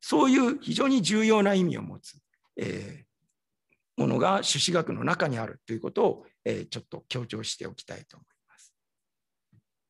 [0.00, 2.18] そういう非常に重要な意味を持つ、
[2.56, 3.04] えー、
[3.96, 8.74] ものが朱子学の中にあるということをえちょっと強調しておきたいと思います。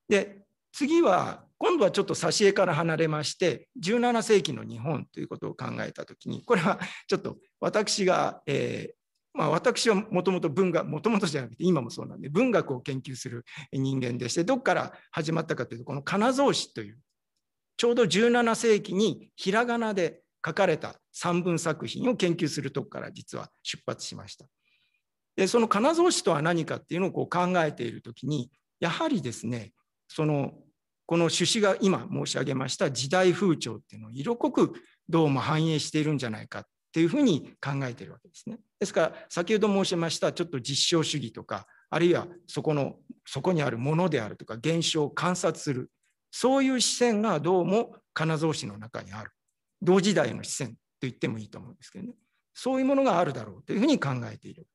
[0.08, 8.94] で次は今度はちょっと挿絵から離れまして17世紀の日本ということを考えた時にこれはちょっと私が、えー
[9.34, 16.98] まあ、私はもともと文学もともとじゃなくて今もそうなんで文学を研究する人間でしてどこから始まったかというとこの金蔵詞という
[17.76, 24.46] ちょうど17世紀にひらがなで書かれた散文作品を研究するとこから実は出発しました。
[25.36, 28.50] でその金蔵詞とは何かっていうのをこう考えている時に
[28.80, 29.72] やはりですね
[30.08, 30.52] その
[31.06, 34.74] この趣旨が今申し上げました時代風潮っていうのを色濃く
[35.08, 38.58] どうも反映しているんじゃないかっていうふうに考えているわけですね。
[38.78, 45.90] ですから先ほど申しましたちょっと実証主義とかあるいはそこのそこにあるものであるとか現象を観察する
[46.30, 49.30] そういう視線がどうも金蔵詞の中にある
[49.82, 52.14] 同時代の視線と言ってもいいと思うんですけどね
[52.54, 54.66] そういうものがあるだろうというふうに考えているわ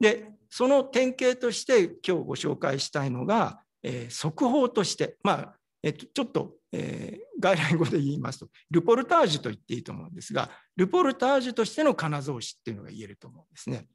[0.00, 0.24] けです。
[0.28, 13.86] で、その典型として今日ご紹介したいのが、えー、速報として、まあ、えっと、ちょっと、えー、外来語で言いますと、ルポルタージュと言っていいと思うんですが、ルポルタージュとしての金蔵詞っていうのが言えると思うんですね。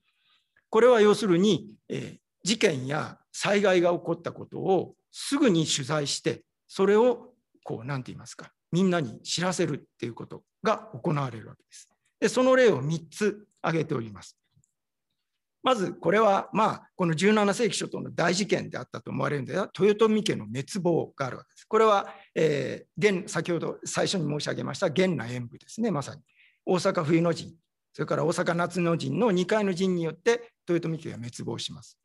[0.70, 11.88] これは要するに、えー、事件や災害が起こったことをすぐに取材して、それをこう、なんて言いますか、みんなに知らせるっていうことが行われるわけです。
[12.20, 14.36] で、その例を3つ挙げております。
[15.62, 21.66] まずこれは、まあ、この17世紀初頭の大事件であったと思われるんで豊臣家の滅亡があるわけです。
[21.66, 26.22] これは、えー、現先ほど最初に申し上げました元那演武ですね、まさに。
[26.66, 27.54] 大阪冬の陣、
[27.94, 32.00] それから大阪夏の陣の2回の陣によって豊臣家が滅亡します。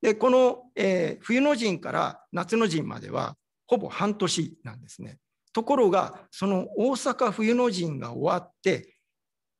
[0.00, 5.18] で、この、えー、冬の陣から夏の陣まではほぼ半年なんですね。
[5.52, 8.96] ところが、その大阪冬の陣が終わって、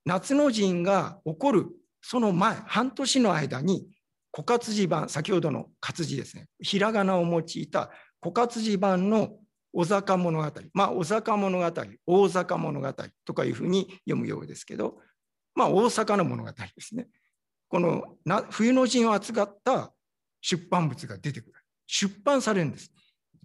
[0.05, 1.67] 夏の陣が起こる
[2.03, 3.87] その前、半年の間に、
[4.37, 7.91] 枯渇地盤、先ほどの活字ですね、ひらがなを用いた
[8.23, 9.37] 枯渇地盤の
[9.73, 14.99] 小坂物語、まあ、小坂物語、大坂物語とかいうふうに読むようですけど、
[15.55, 17.09] まあ、大阪の物語ですね。
[17.69, 18.19] この
[18.51, 19.93] 冬の陣を扱った
[20.43, 21.53] 出版物が出てくる。
[21.87, 22.91] 出版されるんです。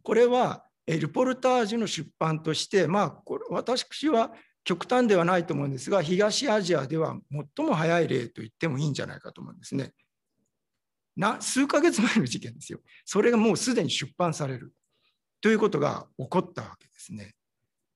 [0.03, 4.31] これはルポルタージュの出版として、まあ、これ私は
[4.63, 7.17] 極端ではないと思うんですが、東アジアでは
[7.55, 9.91] 最も早い例と言ってもいいんじゃないかと思うんですね。
[11.15, 12.79] な数ヶ月前の事件ですよ。
[13.05, 14.73] それがもうすでに出版される
[15.41, 17.33] ということが起こったわけですね。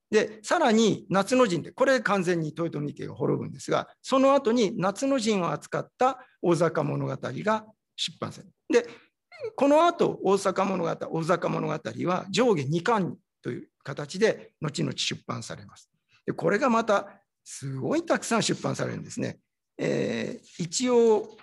[0.09, 7.65] で、さらに夏の陣で、これ完全に豊臣家が滅ぶんですが、その後に夏の陣を扱った大坂物語が
[7.95, 8.83] 出版される。
[8.83, 8.89] で、
[9.55, 15.89] この後大阪物語、大坂物語は上下2巻という形で後々出版されます。
[16.25, 19.39] でこれがまたすごいたくさん出版されるんですね。
[19.77, 21.37] えー、一応、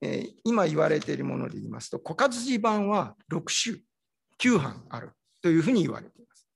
[0.00, 3.80] えー、今言われているもので言いますと、小活字版は6
[4.40, 5.10] 種、9版ある
[5.42, 6.46] というふうに言われています。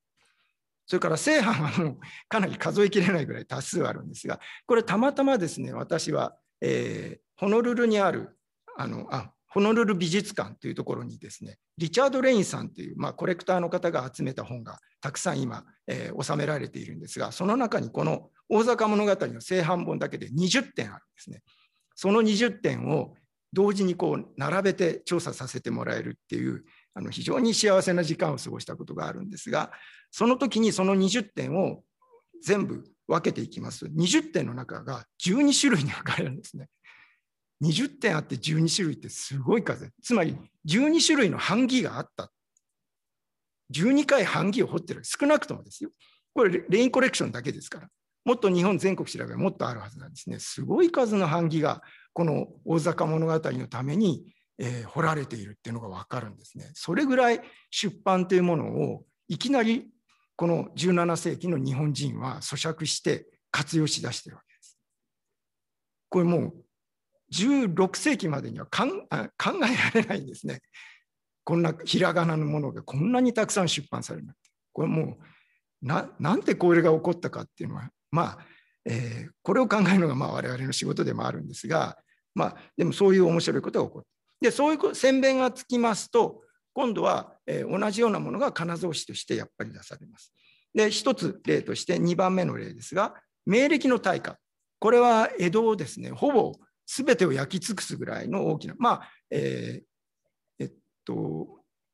[0.86, 1.98] それから正版はもう
[2.28, 8.38] かなり数えきれないぐらい多数あるんですが、これたまたまですね、私は、えー、ホノルルにある、
[8.76, 21.42] あのあホノルル美術館というところにですね、リチャード・レインさんという、まあ、コレクターの方が集めた本がたくさん今、えー、収められているんですが、その中にこの大坂物語の正版本だけで20点あるんですね。
[21.96, 23.14] その20点を
[23.52, 29.72] 同時にこう並べて調査させてもらえるっていうあの非常に幸せな時間を過ごしたことがあるんですが
[30.10, 31.82] その時にその20点を
[32.42, 36.68] 全部分けていきますと20点の中が12種類に分かれるんですね。
[37.62, 39.90] 20点あって12種類ってすごい数。
[40.02, 40.36] つまり
[40.66, 42.30] 12種類の版木があった。
[43.72, 45.02] 12回版木を掘ってる。
[45.04, 45.90] 少なくともですよ。
[46.34, 47.88] これレインコレクションだけですから。
[48.24, 50.38] もっと日本全国調べもっとあるはずなんですね。
[50.38, 51.82] すごい数の版木が
[52.12, 56.70] この大坂物語のために、えー、掘られているっていうのが分かるんですね。
[56.74, 57.40] それぐらい
[57.70, 59.88] 出版というものをいきなり
[60.36, 64.78] この17世紀の日本人は咀嚼して活用しだしてるわけです。
[66.08, 66.54] これもう
[67.34, 70.60] 16世紀までには考えられないんですね。
[71.44, 74.40] こんなひらがなのものがこんなにたくさん出版されるなんて。
[74.72, 75.18] これも
[75.82, 78.38] うななんでこれが起こったかっていうのはまあ、
[78.84, 81.98] えー、これを考えるのがまあ我々の仕事でもあるんですが、
[82.34, 84.06] まあ、でもそういう面白いことが起こる。
[84.40, 90.32] でそういう宣伝がつきますと今度は、えー、同じようなものが金蔵紙としてやっぱり出されます。
[90.74, 93.14] で一つ例として2番目の例ですが
[93.44, 94.36] 明暦の大火
[94.78, 96.52] これは江戸をですねほぼ
[96.96, 100.72] 全てを焼き尽くすぐらいの大きな、まあ、えー、えっ
[101.04, 101.14] と、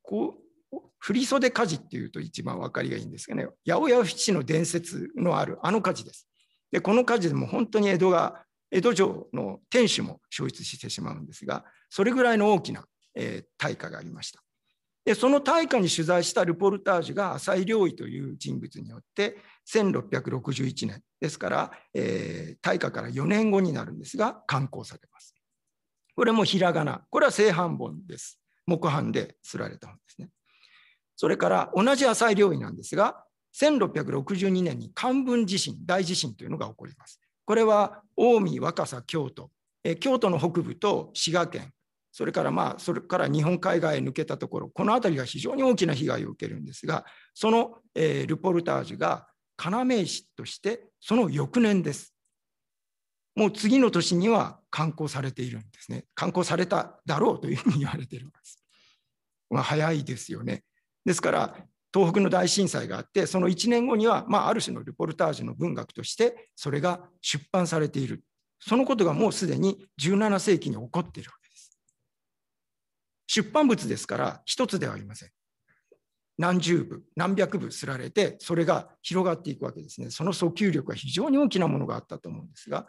[0.03, 6.29] こう、振袖火事っていうと一番分かりがいいんですがね、八百屋七の伝説のあるあの火事です。
[6.73, 12.85] で、この火事でも本当に江戸が、江戸城の天守も消失してしまうんですが、それぐらいの大きな、
[13.15, 14.43] えー、大火がありました。
[15.05, 19.37] で、その大火に取材したルポルタージュが浅井良医という人物によって
[19.67, 25.35] 1661年ですから、えー、大化から4年後になるんですが、刊行されます。
[26.15, 27.03] これもひらがな。
[27.11, 28.41] これは正版本です。
[28.67, 30.29] 木版で刷られた本ですね。
[31.17, 37.21] それから同じ浅井領域なんですが、1662年に漢文地震、大地震というのが起こります。
[37.45, 39.51] これは近江、若狭、京都、
[39.83, 41.73] え京都の北部と滋賀県、
[42.13, 47.05] それからまあそれから日本海側へ抜けたところ、この辺りが非常に大きな被害を受けるんですが、
[47.35, 49.27] その、えー、ルポルタージュが
[49.59, 52.15] 要石としてその翌年です。
[53.35, 56.05] もう次の年には刊行されているんですね。
[56.15, 58.63] 刊行されただろうというふうに言われているんです。
[59.51, 60.65] まあ、早いですよね。
[61.05, 61.57] ですから
[61.95, 68.23] 東北の大震災があってその1年後には、まあ、ある種のルポルタージュの文学としてそれが出版されている
[68.61, 71.79] そのことがもうすでに17世紀に起こっているわけです。
[73.27, 75.31] 出版物ですから一つではありません。
[76.39, 80.11] 何十部、何百部すられて、それが広がっていくわけですね。
[80.11, 82.87] その訴求力は非常に大きなものがあったと思うんですが、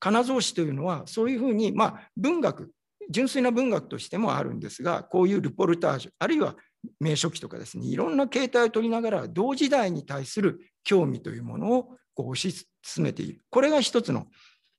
[0.00, 2.72] 金蔵詞というのは、そういうふうに、まあ、文学、
[3.10, 6.56] 純粋な文学としてもあるんですが、こういうルポルタージュ、あるいは
[6.98, 13.42] 名書記とかですね、いろんな形態を取りながら、同時代に対する興味というものをこう推し進めている。
[13.50, 14.26] これが一つの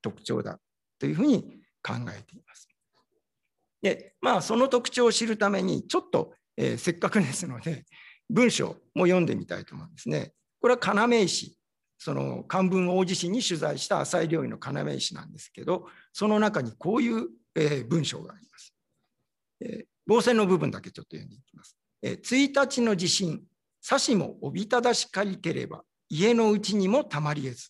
[0.02, 0.60] 特徴だ
[1.00, 2.68] というふうに考えています。
[3.82, 7.86] で、まあ、その特徴を知るために、ちょっとえー、せっかくですので、
[8.30, 10.34] 文章も読んでみたいと思うんですね。
[10.62, 11.58] これは要石、
[11.98, 18.74] その漢文大地震に取材した浅井料理の要石なんですけど、その中にこういう、えー、文章があります。
[19.62, 21.78] えー、防線の部分だけちょっと読んでいきます。
[22.02, 23.42] えー、1日の地震、
[23.82, 27.70] さしもおびただしかりければ、家のうちにもたまり得ず。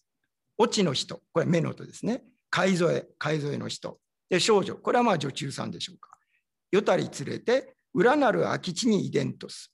[0.57, 2.23] 落ちの人、これ目の音ですね。
[2.49, 3.99] 海添え、海添えの人。
[4.29, 6.11] で、少女、これはまあ女中さんでしょうか。
[6.71, 9.71] よたり連れて裏なる空き地に遺伝とす。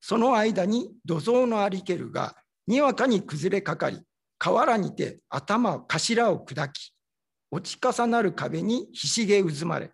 [0.00, 4.00] その間に土蔵のありけるが、にわかに崩れかかり、
[4.38, 6.92] 河原にて頭頭を砕き、
[7.50, 9.92] 落ち重なる壁にひしげ渦まれ、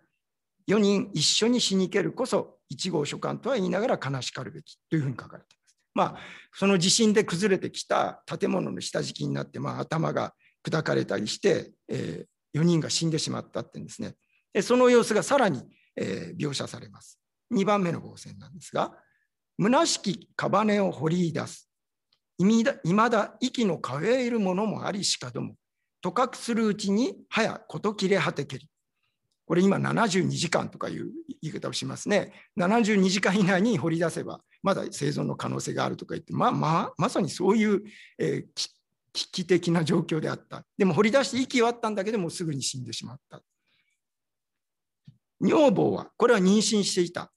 [0.67, 5.77] 4人一緒に死にけるこそ1号書簡とは言いながら悲しかるべきというふうに書かれています。
[5.93, 6.17] まあ、
[6.53, 10.33] その地震で崩れてきた建物の下敷きになって、まあ、頭が
[10.67, 14.15] 砕かれたりして、えー、4人が死んでしまったってんですね。
[14.61, 15.63] その様子がさらに、
[15.95, 17.19] えー、描写されます。
[17.51, 18.93] 2番目の防線なんですが、
[19.61, 21.69] 虚しき屍を掘り出す。
[22.37, 25.55] いまだ息のかえいるものもありしかども、
[26.01, 28.69] とかくするうちに早こと切れ果てけり。
[29.45, 31.09] これ今72時間とかいう
[31.41, 32.33] 言い方をしますね。
[32.57, 37.81] 72時間以内に掘り出せば、まだ生存の可能性があるとか言って、まあまあ、まさにそういう、
[38.19, 38.69] えー、
[39.11, 40.63] 危機的な状況であった。
[40.77, 43.41] でも掘り出して息はあったんだけども、すぐに死んでしまった。
[45.41, 47.31] 女房は、これは妊娠していた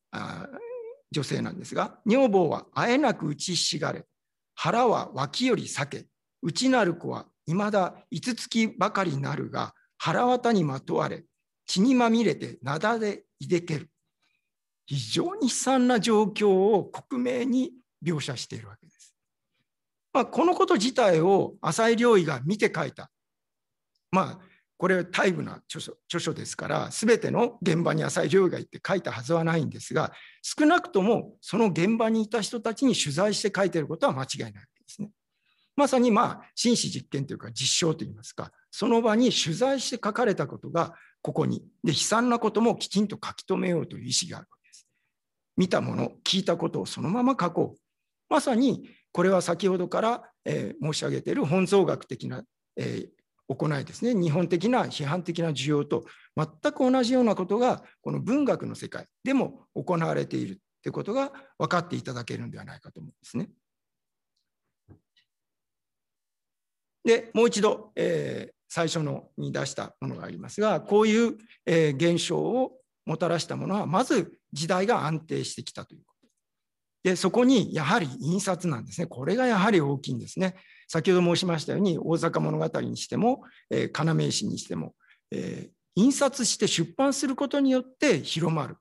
[1.10, 4.04] 女性なんですが、女房はあえなく打ちひしがれ、
[4.54, 6.06] 腹は脇より裂け、
[6.42, 11.24] 内なる子はいまだ五つきばかりなるが、腹渡にまとわれ、
[11.66, 13.88] 血にまみれてなだでいでける。
[14.86, 17.72] 非常に悲惨な状況を克明に
[18.04, 19.14] 描写しているわけです。
[20.12, 23.10] まあ、このこと自体を浅井良医が見て書いた。
[24.10, 24.51] まあ、
[24.82, 30.10] これは大部な著書著書ですから、すべての現場に浅井良医が行って書いたはずはないんですが、
[30.42, 35.12] 少なくともその現場にいた人たちに取材して書いていることは間違いないわけですね。
[35.76, 44.88] まさにまあ、真摯実験というか実証といいますか、その場に取材して書かれたことがここに、で、悲惨なこともきちんと書き留めようという意思があるわけです。
[45.56, 47.80] 見たもの、聞いたことをそのまま書こう。
[48.28, 52.42] まさに、これは先ほどから、えー、申し上げている本草学的な、
[52.76, 56.04] えー、行いですね、日本的な批判的な需要と
[56.36, 63.50] 全く同じようなことが、この文学の世界でも行われているということが分かっていただけるのではないかと思うんですね。
[67.04, 71.36] で、もう一度、えー、最初のに出したものがありますが、こういう、
[71.66, 76.28] えー、現象をもたらしたものは、まず時代が安定してきたということ。
[77.02, 79.06] で、そこにやはり印刷なんですね。
[79.06, 80.54] これがやはり大きいんですね。
[80.92, 84.94] 先ほど申しましたように大阪物語にしても、えー、要石にしても、
[85.30, 88.76] えー、印刷して出版することによって広まる。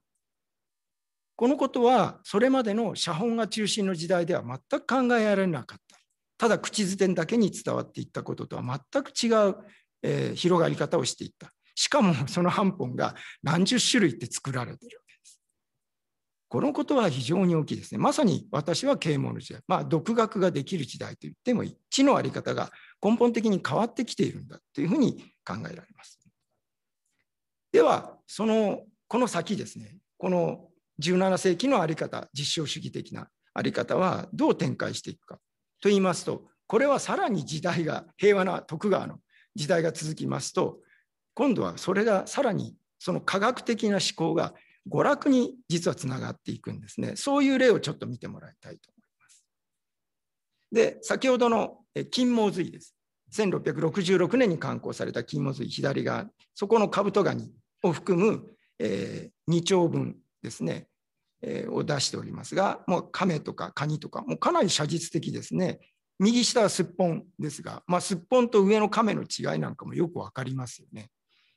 [1.38, 5.98] このことはそれまでの写本が中心の時代では全く考えられなかった。
[6.38, 9.56] ただ口づてだけに伝わっていったこととは全く違う、
[10.04, 11.50] えー、広がり方をしていった。
[11.76, 15.01] しかもその版本が何十種類って作られてる。
[16.52, 17.98] このことは非常に大きいですね。
[17.98, 22.72] まさに私は啓蒙の時代、まあ、独学ができる時代と言ってもいい、知のあり方が
[23.02, 26.20] 根本的に変わってきているんだというふうに考えられます。
[27.72, 30.68] では、その、この先ですね、この
[31.00, 35.36] 17世紀のあり方、実証主義的なあり方はどう展開していくか
[35.80, 39.20] と言いますと、これはさらに時代が、平和な徳川の
[39.56, 40.80] 時代が続きますと、
[41.34, 44.54] 今度はそれがさらにその科学的な思考が
[44.90, 47.16] 娯楽に実はつながっていくんですね。
[47.16, 49.46] そういう例をちょっと見てもらいたいと思います。
[50.72, 51.80] で、先ほどの
[52.10, 52.96] 金毛髄です。
[53.34, 57.52] 1666年に刊行された金毛髄左側、そこのカブトガニ
[57.84, 58.44] を含む、
[58.80, 60.88] えー、2丁分ですね、
[61.42, 65.80] えー、を出しておりますが、もう亀とかカニとか、もうかなり写実的ですね。
[66.20, 71.10] 右下はすっぽんですが、まあ、すっぽんと上の亀の違いなんかもよく分かりますよね。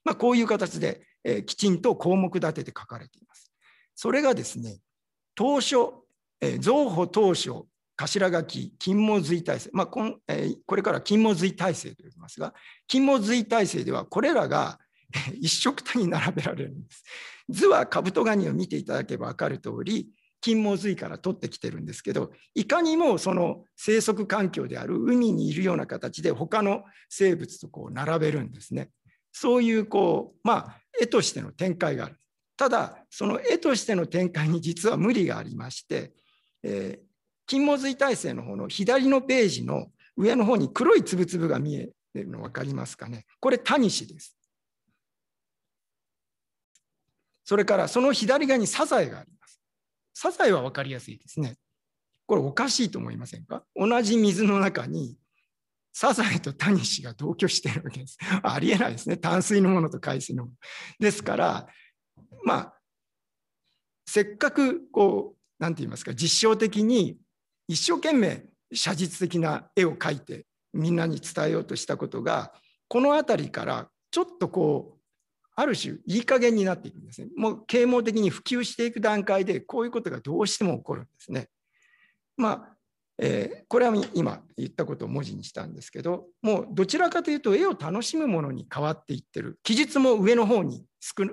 [0.05, 3.51] まあ、こういう形で、えー、きちんと項目立てて書かれています。
[3.95, 4.81] それがですね、
[5.35, 5.77] 当初、
[6.41, 7.65] えー、造法当初、
[7.97, 12.55] 頭書き、金毛髄体制、まあこんえー、これから金毛髄体制と呼びますが、
[12.87, 14.79] 金毛髄体制ではこれらが
[15.41, 17.05] 一色たに並べられるんです。
[17.49, 20.09] 図はカブトガニを見ていただけば分かる通り、
[20.41, 28.91] 金毛髄から取ってきてるんですけど、いかにもその生息環境である海にいるような形で他の生物とこう並べるんですね。
[29.37, 32.17] そういうこう、まあ、絵としての展開がある。
[32.57, 36.13] ただ、その絵としての展開に実は無理がありまして、
[36.63, 37.05] えー、
[37.47, 43.27] 金毛髄体制の方の左のページの上の方に黒いつぶつぶが見えてるの分かりますかね。
[43.41, 44.37] これ、タニシです。
[47.45, 49.61] それからその左側にサザエがあります。
[50.15, 51.57] サザエは分かりやすいですね。
[52.25, 53.65] これおかしいと思いませんか？
[53.75, 55.19] 同じ水の中に
[55.97, 58.19] サザエとタニシが同居してるわけです。
[58.43, 59.17] ありえないですね。
[59.17, 60.57] 淡水のものと海水のもの。
[60.99, 61.69] ですから、
[62.43, 62.81] まあ、
[64.05, 67.17] せっかくこう、なんて言いますか、実証的に
[67.69, 72.53] 一生懸命写実的な絵を描いてみんなに伝えようとしたことが、
[72.89, 75.01] この辺りからちょっとこう、
[75.55, 77.29] ある種いい加減になっていくんですね。
[77.37, 81.49] もう啓蒙的に普及していく段階でこういうことがどうしても起こるんですね。
[82.37, 82.74] まあ
[83.19, 90.85] えーこれは今言ったことを文字にしたんですけどもうどちらかというと絵を楽しむものに変わっていってる記述も上の方に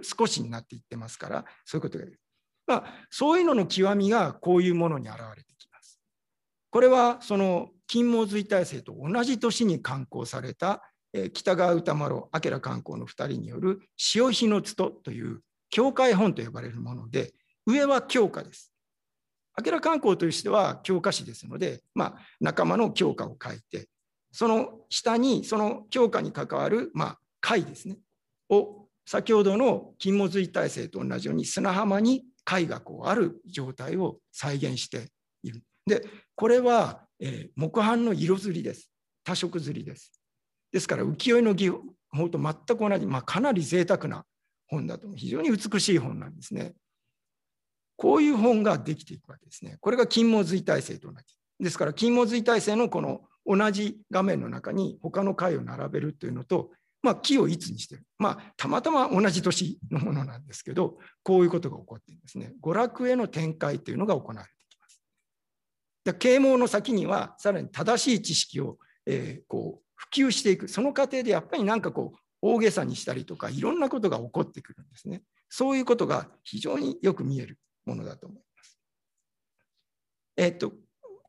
[0.01, 2.05] 少しになっていってますからそういうことが、
[2.65, 5.99] まあ、そういうのの極みがこういうものに現れてきます。
[6.71, 10.81] これはその金毛髄体制と同じ年に刊行された
[11.13, 17.33] えー北川歌丸明観光の2人による「潮日の都」という教会本と呼ばれるもので
[17.65, 18.70] 上は教科です。
[19.57, 23.87] 明観光としては教科誌ですので、まあ、仲間の教科を書いて
[24.31, 27.97] その下にその教科に関わる、まあ、会ですね
[28.49, 35.09] を先ほどの金毛髄体制と同じように砂浜に貝がこうある状態を再現して
[35.43, 35.61] いる。
[35.85, 38.91] でこれは、えー木版の色刷りです
[39.23, 40.21] 多色刷りです。
[40.71, 44.25] ですから浮世絵の技法と全く同じ、まあ、かなり贅沢な
[44.67, 46.73] 本だと非常に美しい本なんですね。
[48.01, 49.77] こういう本ができていくわけですね。
[49.79, 51.35] これが金毛髄体制と同じ。
[51.59, 56.71] ですから金毛髄体制のこの同じ画面の中に他の回を並べるというのと、
[57.03, 58.03] まあ、木をいつにしてる。
[58.17, 62.53] まあ、たまたま同じ年のものなんですけど、こういうことが起こっているんですね。
[62.63, 65.03] 娯楽への展開というのが行われてきます。
[66.03, 70.67] で啓蒙の先には、さらに正しい知識を、えーこう普及していく。
[70.67, 75.21] その過程でやっぱりなんかこう、大げさにしたりとか、いろんなことが起こってくるんですね。
[75.47, 78.79] そういうことが非常によく見えるものだと思います。
[80.37, 80.73] えっと、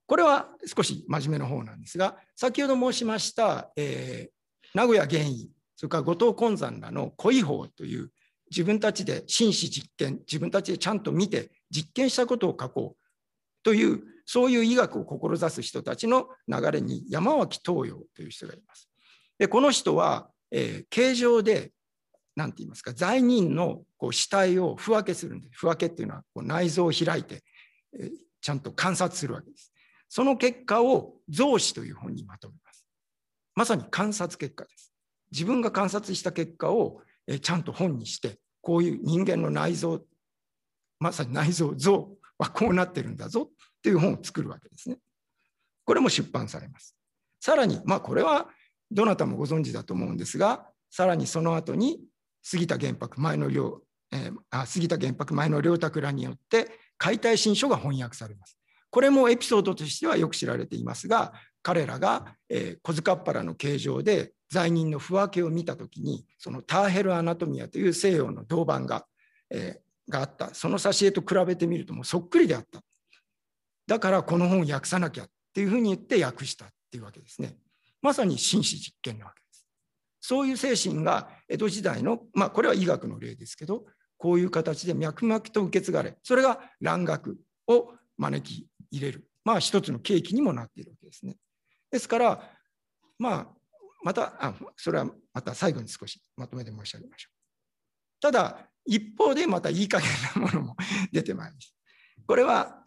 [0.06, 4.32] これは少し真面目な方なんですが、先ほど申しました、えー
[4.74, 8.10] 名古屋玄医、それから後藤金山らの恋法という
[8.50, 13.04] 自分たちで真摯実験、自分たちでちゃんと見て実験したことを書こう
[13.62, 18.88] という、そういう医学を志す人たちの流れに山脇東洋という人がいます。
[19.38, 21.72] で、この人は、えー形状で、
[22.34, 25.54] なんて言いますか、罪人のこう死体を不分けするんです。
[25.54, 27.42] 不分けっていうのはこう内臓を開いて、
[27.98, 28.10] え
[28.40, 29.72] ちゃんと観察するわけです。
[30.08, 32.86] その結果を増子という本にまとめます。
[33.54, 34.92] まさに観察結果です。
[35.30, 40.02] 自分が観察した結果をえちゃんと本にして、こういう人間の内臓、
[40.98, 44.98] まさに内臓、像はこうなってるんだぞっていう本を作るわけですね。
[45.84, 46.96] これも出版されます。
[47.40, 48.48] さらに、まあこれは
[48.90, 52.00] どなたもご存知だと思うんですが、さらにその後に
[52.42, 53.82] 杉田玄白前の領、
[54.12, 56.68] えーあ杉田玄白前の良拓らによって
[56.98, 58.58] 解体新書が翻訳されます。
[58.90, 61.32] これもエピソードとしてはよく知られていますが、
[61.62, 69.06] 彼らが、えー小塚っ腹の形状で罪人の不分けを見たときに、そのターヘルアナトミアという西洋の銅板が,、
[69.50, 72.82] えーがあった、その挿絵と比べてみるともうそっくりであった。
[73.86, 77.56] だからこの本を訳さなきゃっていうふうに言って訳したっていうわけですね。
[78.02, 79.41] まさに紳士実験なわけ。
[80.24, 83.84] そういう精神が江戸時代の、まあこれは医学の例ですけど、
[84.16, 91.36] こういう形で脈々と受け継がれ、それが蘭学を招き入れる、まあ一つの契機にもなっているわけですね。
[91.90, 92.50] ですから、
[93.18, 93.46] まあ、
[94.04, 98.20] また、あそれはまた最後に少しまとめて申し上げましょう。
[98.20, 100.76] ただ、一方でまたいい加減なものも
[101.10, 101.74] 出てまいります。
[102.24, 102.84] これは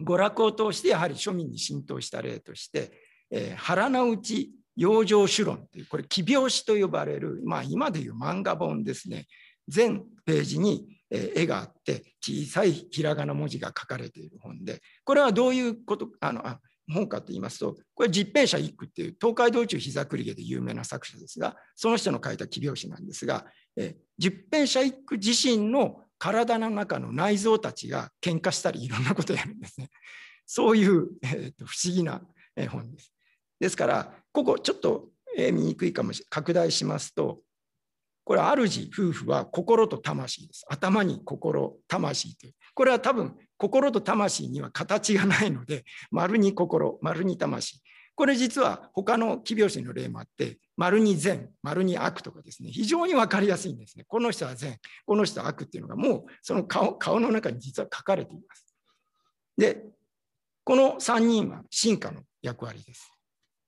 [0.00, 2.92] 娯楽を通してやはり庶民に浸透した例として、
[3.30, 9.26] えー腹の内養生主論という、これ、奇拍子と呼ばれる、まあ、今でいう漫画本ですね。
[9.68, 16.60] 全ページに絵があって、小さいひらがな文字が書かれている本で、これはどういうこと、あの、あ
[16.92, 23.46] 本かと言いますと、これ、実編者一句っていう、東海道中膝栗毛で有名な作者ですが、その人の書いた奇拍子なんですが、
[23.76, 29.88] え実編者一句自身の体の中の内臓たちが喧嘩したりいろんなことをやるんですね。
[30.46, 32.22] そういう、えーと不思議な
[32.70, 33.12] 本です。
[33.60, 36.28] ですから、ここちょっと見にくいかもしれない。
[36.30, 37.40] 拡大しますと、
[38.24, 40.64] これ、主夫婦は心と魂です。
[40.68, 42.54] 頭に心、魂という。
[42.74, 47.82] これは多分、心と魂には形がないので、丸に心、丸に魂。
[48.14, 54.04] これ実は他の奇拍子の例もあって、丸に善、丸に悪とかですね、非常に分かりやすいんですね。
[54.06, 58.76] この人は善、この人は悪っていうのがもうその顔顔の中に実は書かれています。
[59.56, 59.84] で、
[60.64, 63.10] この3人は進化の役割です。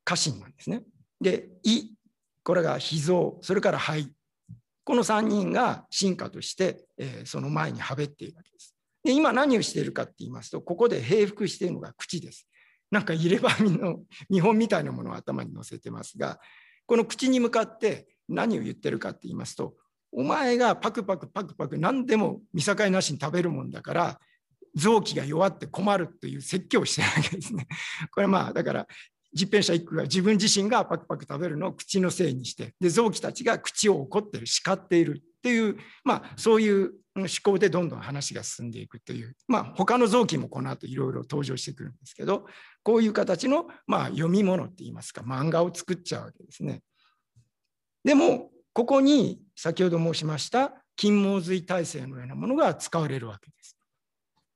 [0.05, 0.83] 家臣なんですね。
[1.21, 1.93] で、胃、
[2.43, 4.13] これが脾臓、それから肺。
[4.85, 8.75] この3人が進化として、えーその前にはべっているわけです。
[9.05, 12.49] で、今何をしているかって言いますと、ここで平服しているのが口です。
[12.91, 16.39] なんか入れ歯の見本みたいなものを頭に乗せてますが、
[16.87, 19.75] この口に向かって何を言ってるかって言いますと、
[20.13, 24.21] お前がパクパクパクパク何でも見境なしに食べるもんだから、
[24.75, 27.67] 臓器が弱って困るという説教をしてるわけですね。
[28.11, 28.87] これまあだから
[29.33, 42.47] 実編者一句が自分自身がパクパク食べるのを口のせいにしてで臓器たちが口を怒ってる叱っているっていう、まあ、そういう思考でどんどん話が進んでいくという、まあ、他の臓器もこの後いろいろ登場してくるんですけど
[42.83, 46.83] こういう形の、まあ、読み物っていいますか漫画を作っちゃうわけですね。
[48.05, 53.77] でもここに先ほど申しました金毛髄体制のようなものが使われるわけです。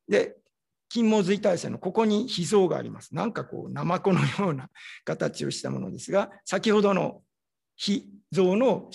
[0.08, 0.36] で
[0.88, 3.14] 金毛髄体制のここに脾臓があります。
[3.14, 4.68] なんかこうナマコのような
[5.04, 7.22] 形をしたものですが先ほどの
[7.76, 8.88] 脾臓の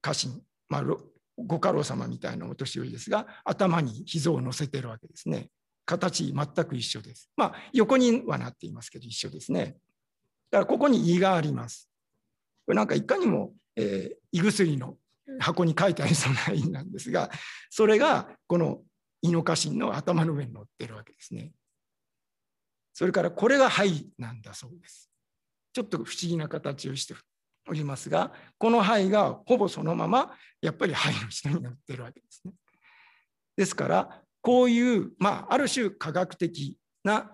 [0.00, 0.84] 家臣、まあ、
[1.36, 5.48] ご家老様みたいなお年寄りですが頭に脾臓を乗せてるわけですね。
[5.84, 7.30] 形全く一緒です。
[7.36, 9.76] まあ横にはなっていますけど一緒ですね。
[10.50, 11.88] だからここに胃があります。
[12.66, 14.96] これなんかいかにも、えー、胃薬の
[15.38, 17.30] 箱に書いてありそうな胃なんですが
[17.70, 18.82] それがこの
[19.22, 21.52] 胃の家臣の頭の上に乗ってるわけですね。
[22.92, 25.10] それからこれが肺なんだそうです。
[25.72, 27.14] ちょっと不思議な形をして
[27.66, 32.52] おりますがこの肺がほぼそのままやっぱり肺の下に乗ってるわけですね。
[33.56, 37.30] ですからこういう、まあ、ある種科学的な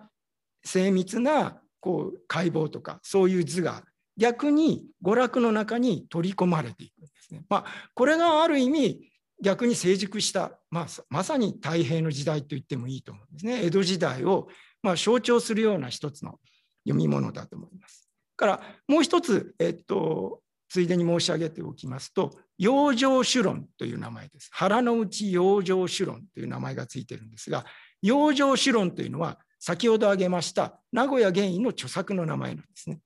[0.63, 3.83] 精密なこう解剖とかそういう図が
[4.17, 7.41] 逆に娯楽の中に取り込まれていくんですね。
[7.49, 7.65] まあ、
[7.95, 9.08] これがある意味
[9.41, 13.65] 逆に成熟した、まあ、まさに太平の時代と言ってもいいと思うんですね。
[13.65, 14.47] 江戸時代を、
[14.83, 16.39] まあ、象徴するような一つの
[16.83, 18.09] 読み物だと思います。
[18.35, 24.49] からもう一つ、えっと、ついでに申し上げておきますと養生主論という名前です。
[24.51, 27.65] 腹の内養生主論という名前がついてるんですが
[28.01, 32.99] 養生主論というのは先ほど挙げました名古屋原因の著作の名前なんですね。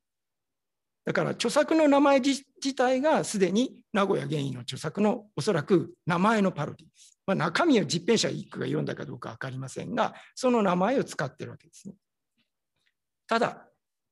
[1.06, 2.44] だから著作の名前自
[2.76, 7.20] 体がすでに名古屋原因の著作のおそらく名前のパロディです。
[7.26, 11.96] まあ、中身は実編者一句が読んだかどうか分かりませんがその名前を使ってるわけですね。
[13.28, 13.66] ただ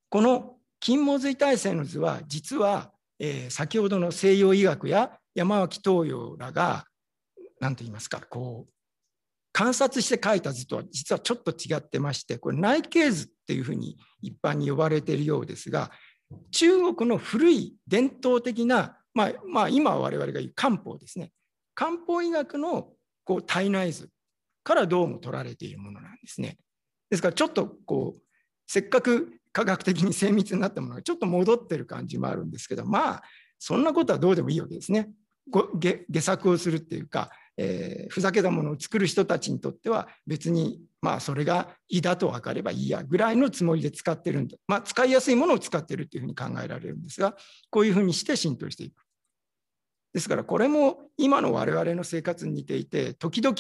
[0.10, 6.86] この金毛髄体制の図は実は、えー、先ほどの西洋医学や山脇東洋らが
[7.60, 8.74] 何と言いますかこう
[9.54, 15.92] 観察して描いた図とは実はちょっと違ってましてこれ内径図っていうふうに一般に呼ばれているようですが
[16.52, 21.32] 中国の古い伝統的な、まあ、まあ、今我々が言う漢方ですね
[21.76, 22.90] 漢方医学の
[23.24, 24.10] こう体内図
[24.64, 26.58] からどうも取られているものなんですね。
[27.10, 28.22] ですからちょっとこう
[28.68, 33.24] せっかく科学的に精密になったものがちょっと戻ってる感じもあるんですけどまあ
[33.60, 35.10] そんなことはどうでもいいわけですね。
[35.80, 47.36] 下作をするっていうかえー、ふざけたものを作る人たちにとっては別にまあそれが胃だと分かればいいやぐらいのつもりで使ってるんだ、まあ、使いやすいものを使ってるっていうふうに考えられるんですが
[47.70, 49.04] こういうふうにして浸透していく。
[50.14, 53.56] ですからこれも今の我々の生活に似ていて時々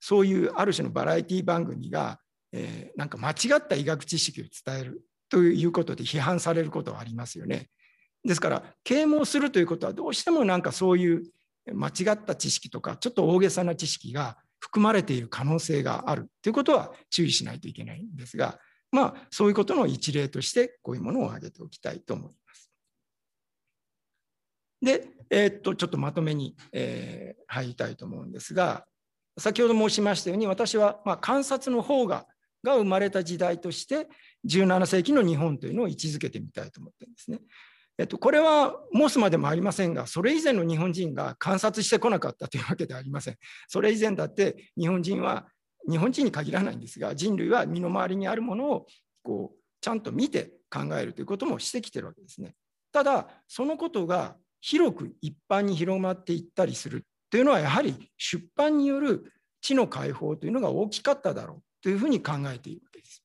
[0.00, 2.20] そういうある種のバラエティ番組が、
[2.52, 7.68] えー、なんか間違った医学知識を伝えるということで批判されることはありますよね。
[8.24, 11.24] ですから啓蒙するということはどうしてもなんかそういう
[11.72, 18.58] 間違った知識とかちょっと大げさな知識が含まれている可能性があるということは注意しないといけないんですが
[18.90, 22.70] まあそういうことの一例としてこういうものを挙げておきたいと思います。
[24.82, 28.86] で、えー、っとちょっとまとめに、えー、入りたいと思うんですが
[29.38, 32.26] 先ほど申しましたように私はまあ観察の方が
[32.62, 34.08] が生まれた時代として
[34.48, 37.40] 17世紀の日本というのを位置づけてみたいと思ってるんですね。
[37.98, 43.36] えっと、これは申すまでもありませんが、それ以前の日本人が観察してこなかったというわけではありません。
[43.68, 45.48] それ以前だって日本人は、
[45.88, 48.86] 日本人に限らないんですが、人類は身の回りにあるものを
[49.22, 52.54] こうちゃんと見て考えるということもしてきてるわけですね。
[52.92, 59.32] ただ、そのことが広く一般に広まっていったりするというのは、やはり出版による
[59.62, 63.22] 知の解放というのが大きかっただろうというふうに考えているわけです。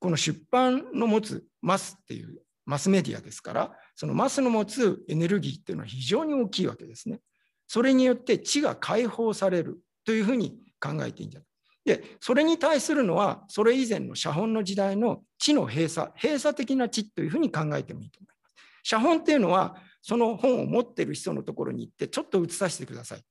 [0.00, 7.20] この出版の持つマスっていうマスメディアですからそのマスの持つエネルギーっていうのは非常に大きいわけですね。
[7.66, 11.48] それによって地が解放されるというふうに考えていいんじゃない
[11.84, 18.54] でそれに対するのはそれ以前の写本の時代の地の閉鎖閉鎖的な地というふうに考えてもいいと思います。
[18.82, 23.22] 写本っていうのはその本を持ってる人のところに行ってちょっと写させてください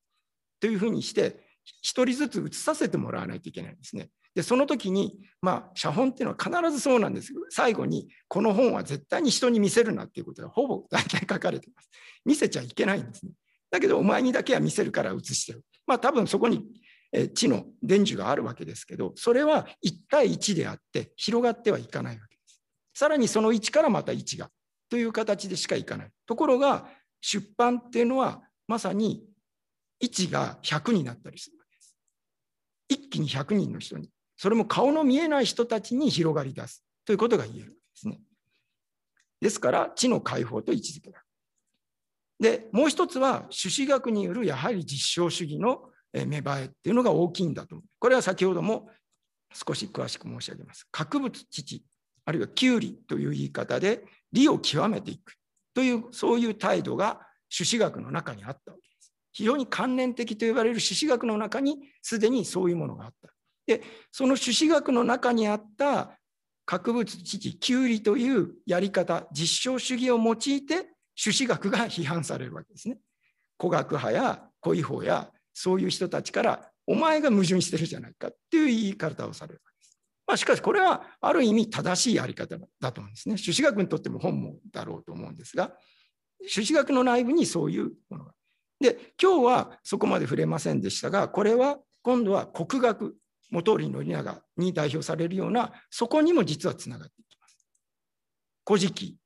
[0.60, 1.44] というふうにして
[1.82, 4.10] 一人ずつ写させてもらわないといけないんですね。
[4.34, 11.88] でその時にまあ写本っていうのは必ずそうなんですけど最後にこの本は絶対に人に見せるなっていうことがほぼ大体書かれてます。
[12.24, 13.32] 見せちゃいけないんですね。
[13.70, 15.64] だけどお前にだけは見せるから写してる。
[15.86, 16.64] まあ多分そこに
[17.34, 22.60] 地の伝授があるわけですけどそれは1対1であって広がってはいかないわけです。
[22.94, 24.50] さらにその1からまた1が
[24.90, 26.10] という形でしかいかない。
[26.26, 26.88] ところが
[27.20, 29.24] 出版っていうのはまさに
[30.02, 31.96] 1が100になったりするわけです。
[32.88, 34.10] 一気に100人の人に。
[34.36, 38.20] それも顔の見えない人たちに広がり出すということが言えるわけですね。
[39.40, 41.24] ですから、知の解放と位置づけだ。
[42.40, 47.88] でもう一つは朱子学によるやはり実証主義の芽生えっていうのが大きいんだと思う。
[47.98, 48.88] これは先ほども
[49.52, 50.86] 少し詳しく申し上げます。
[50.90, 51.84] 核物父
[52.24, 55.34] あるいは旧理という言い方で理を極めていく
[55.74, 59.12] というそういう態度が朱子学の中にあったわけです。
[59.32, 63.33] 非常に関連的と呼ばれる朱子学の中にすでにそういうものがあった。
[63.66, 66.18] でその朱子学の中にあった
[66.66, 70.36] 核物知識旧理というやり方実証主義を用い
[70.66, 72.98] て朱子学が批判されるわけですね。
[73.58, 79.98] 古学派や古違法やそういう人たちからお前が矛盾してるじゃないかっていう言い方をされるわけです。
[80.26, 83.36] まあ、しかしこれはある意味正しいやり方だと思うんですね。
[83.36, 85.72] 朱子学にとっても本望だろうと思うんですが
[86.46, 88.32] 朱子学の内部にそういうものが。
[88.80, 93.16] で今日はそこまで触れませんでしたがこれは今度は国学
[93.50, 97.66] 元利宣長に代表されるようなそこにも実はつながっていきます。
[98.66, 99.18] 古事記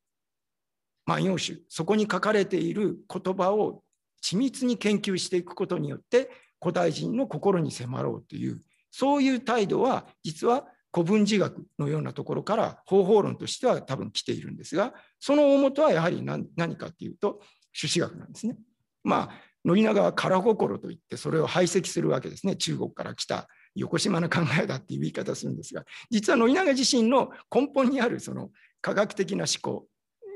[1.06, 3.82] 万葉集そこに書かれている言葉を
[4.22, 8.60] 緻密に研究していくことによって古代人の心に迫ろうという
[8.90, 17.40] そういう態度は実は古文字学のようなところから方法論としては多分来ているんですがその大元はやはり何かっていうと
[17.72, 18.56] 朱子学なんですね。
[19.04, 19.30] まあ
[19.64, 28.50] 宣長は空心といってそれを排斥するわけですね中国から来た横島の考えだっていう言い方するんですが実は宣長自身の根本にあるその
[28.80, 29.86] 科学的な思考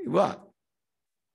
[0.07, 0.39] は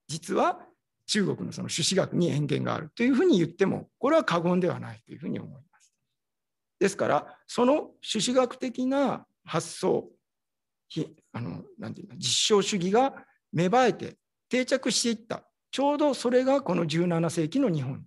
[0.07, 0.59] 実は
[1.07, 5.93] 中国のその朱子学に遠源があるというふうに言ってもこれは過言ではないというふうに思います。
[6.79, 10.09] ですからその朱子学的な発想
[11.33, 13.13] あのなんていうの実証主義が
[13.51, 14.17] 芽生えて
[14.49, 18.03] 定着していったちょうどそれがこの17世紀の日本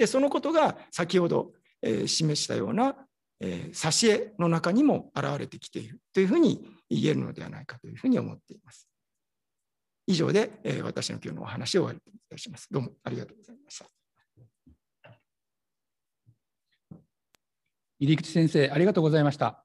[0.00, 2.96] でそのことが先ほど、えー、示したような、
[3.40, 8.88] 挿絵の中にも現れてきているというふうに言えるのではないかというふうに思っています。
[10.06, 12.66] 以上で、えー、私の今日のお話を終わりいたします。
[12.70, 13.86] どうもありがとうございました。
[18.00, 19.64] 入口先生、ありがとうございました。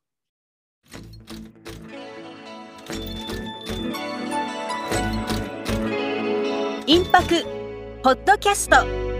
[6.87, 7.43] インパク
[8.03, 9.14] ポッドキャスト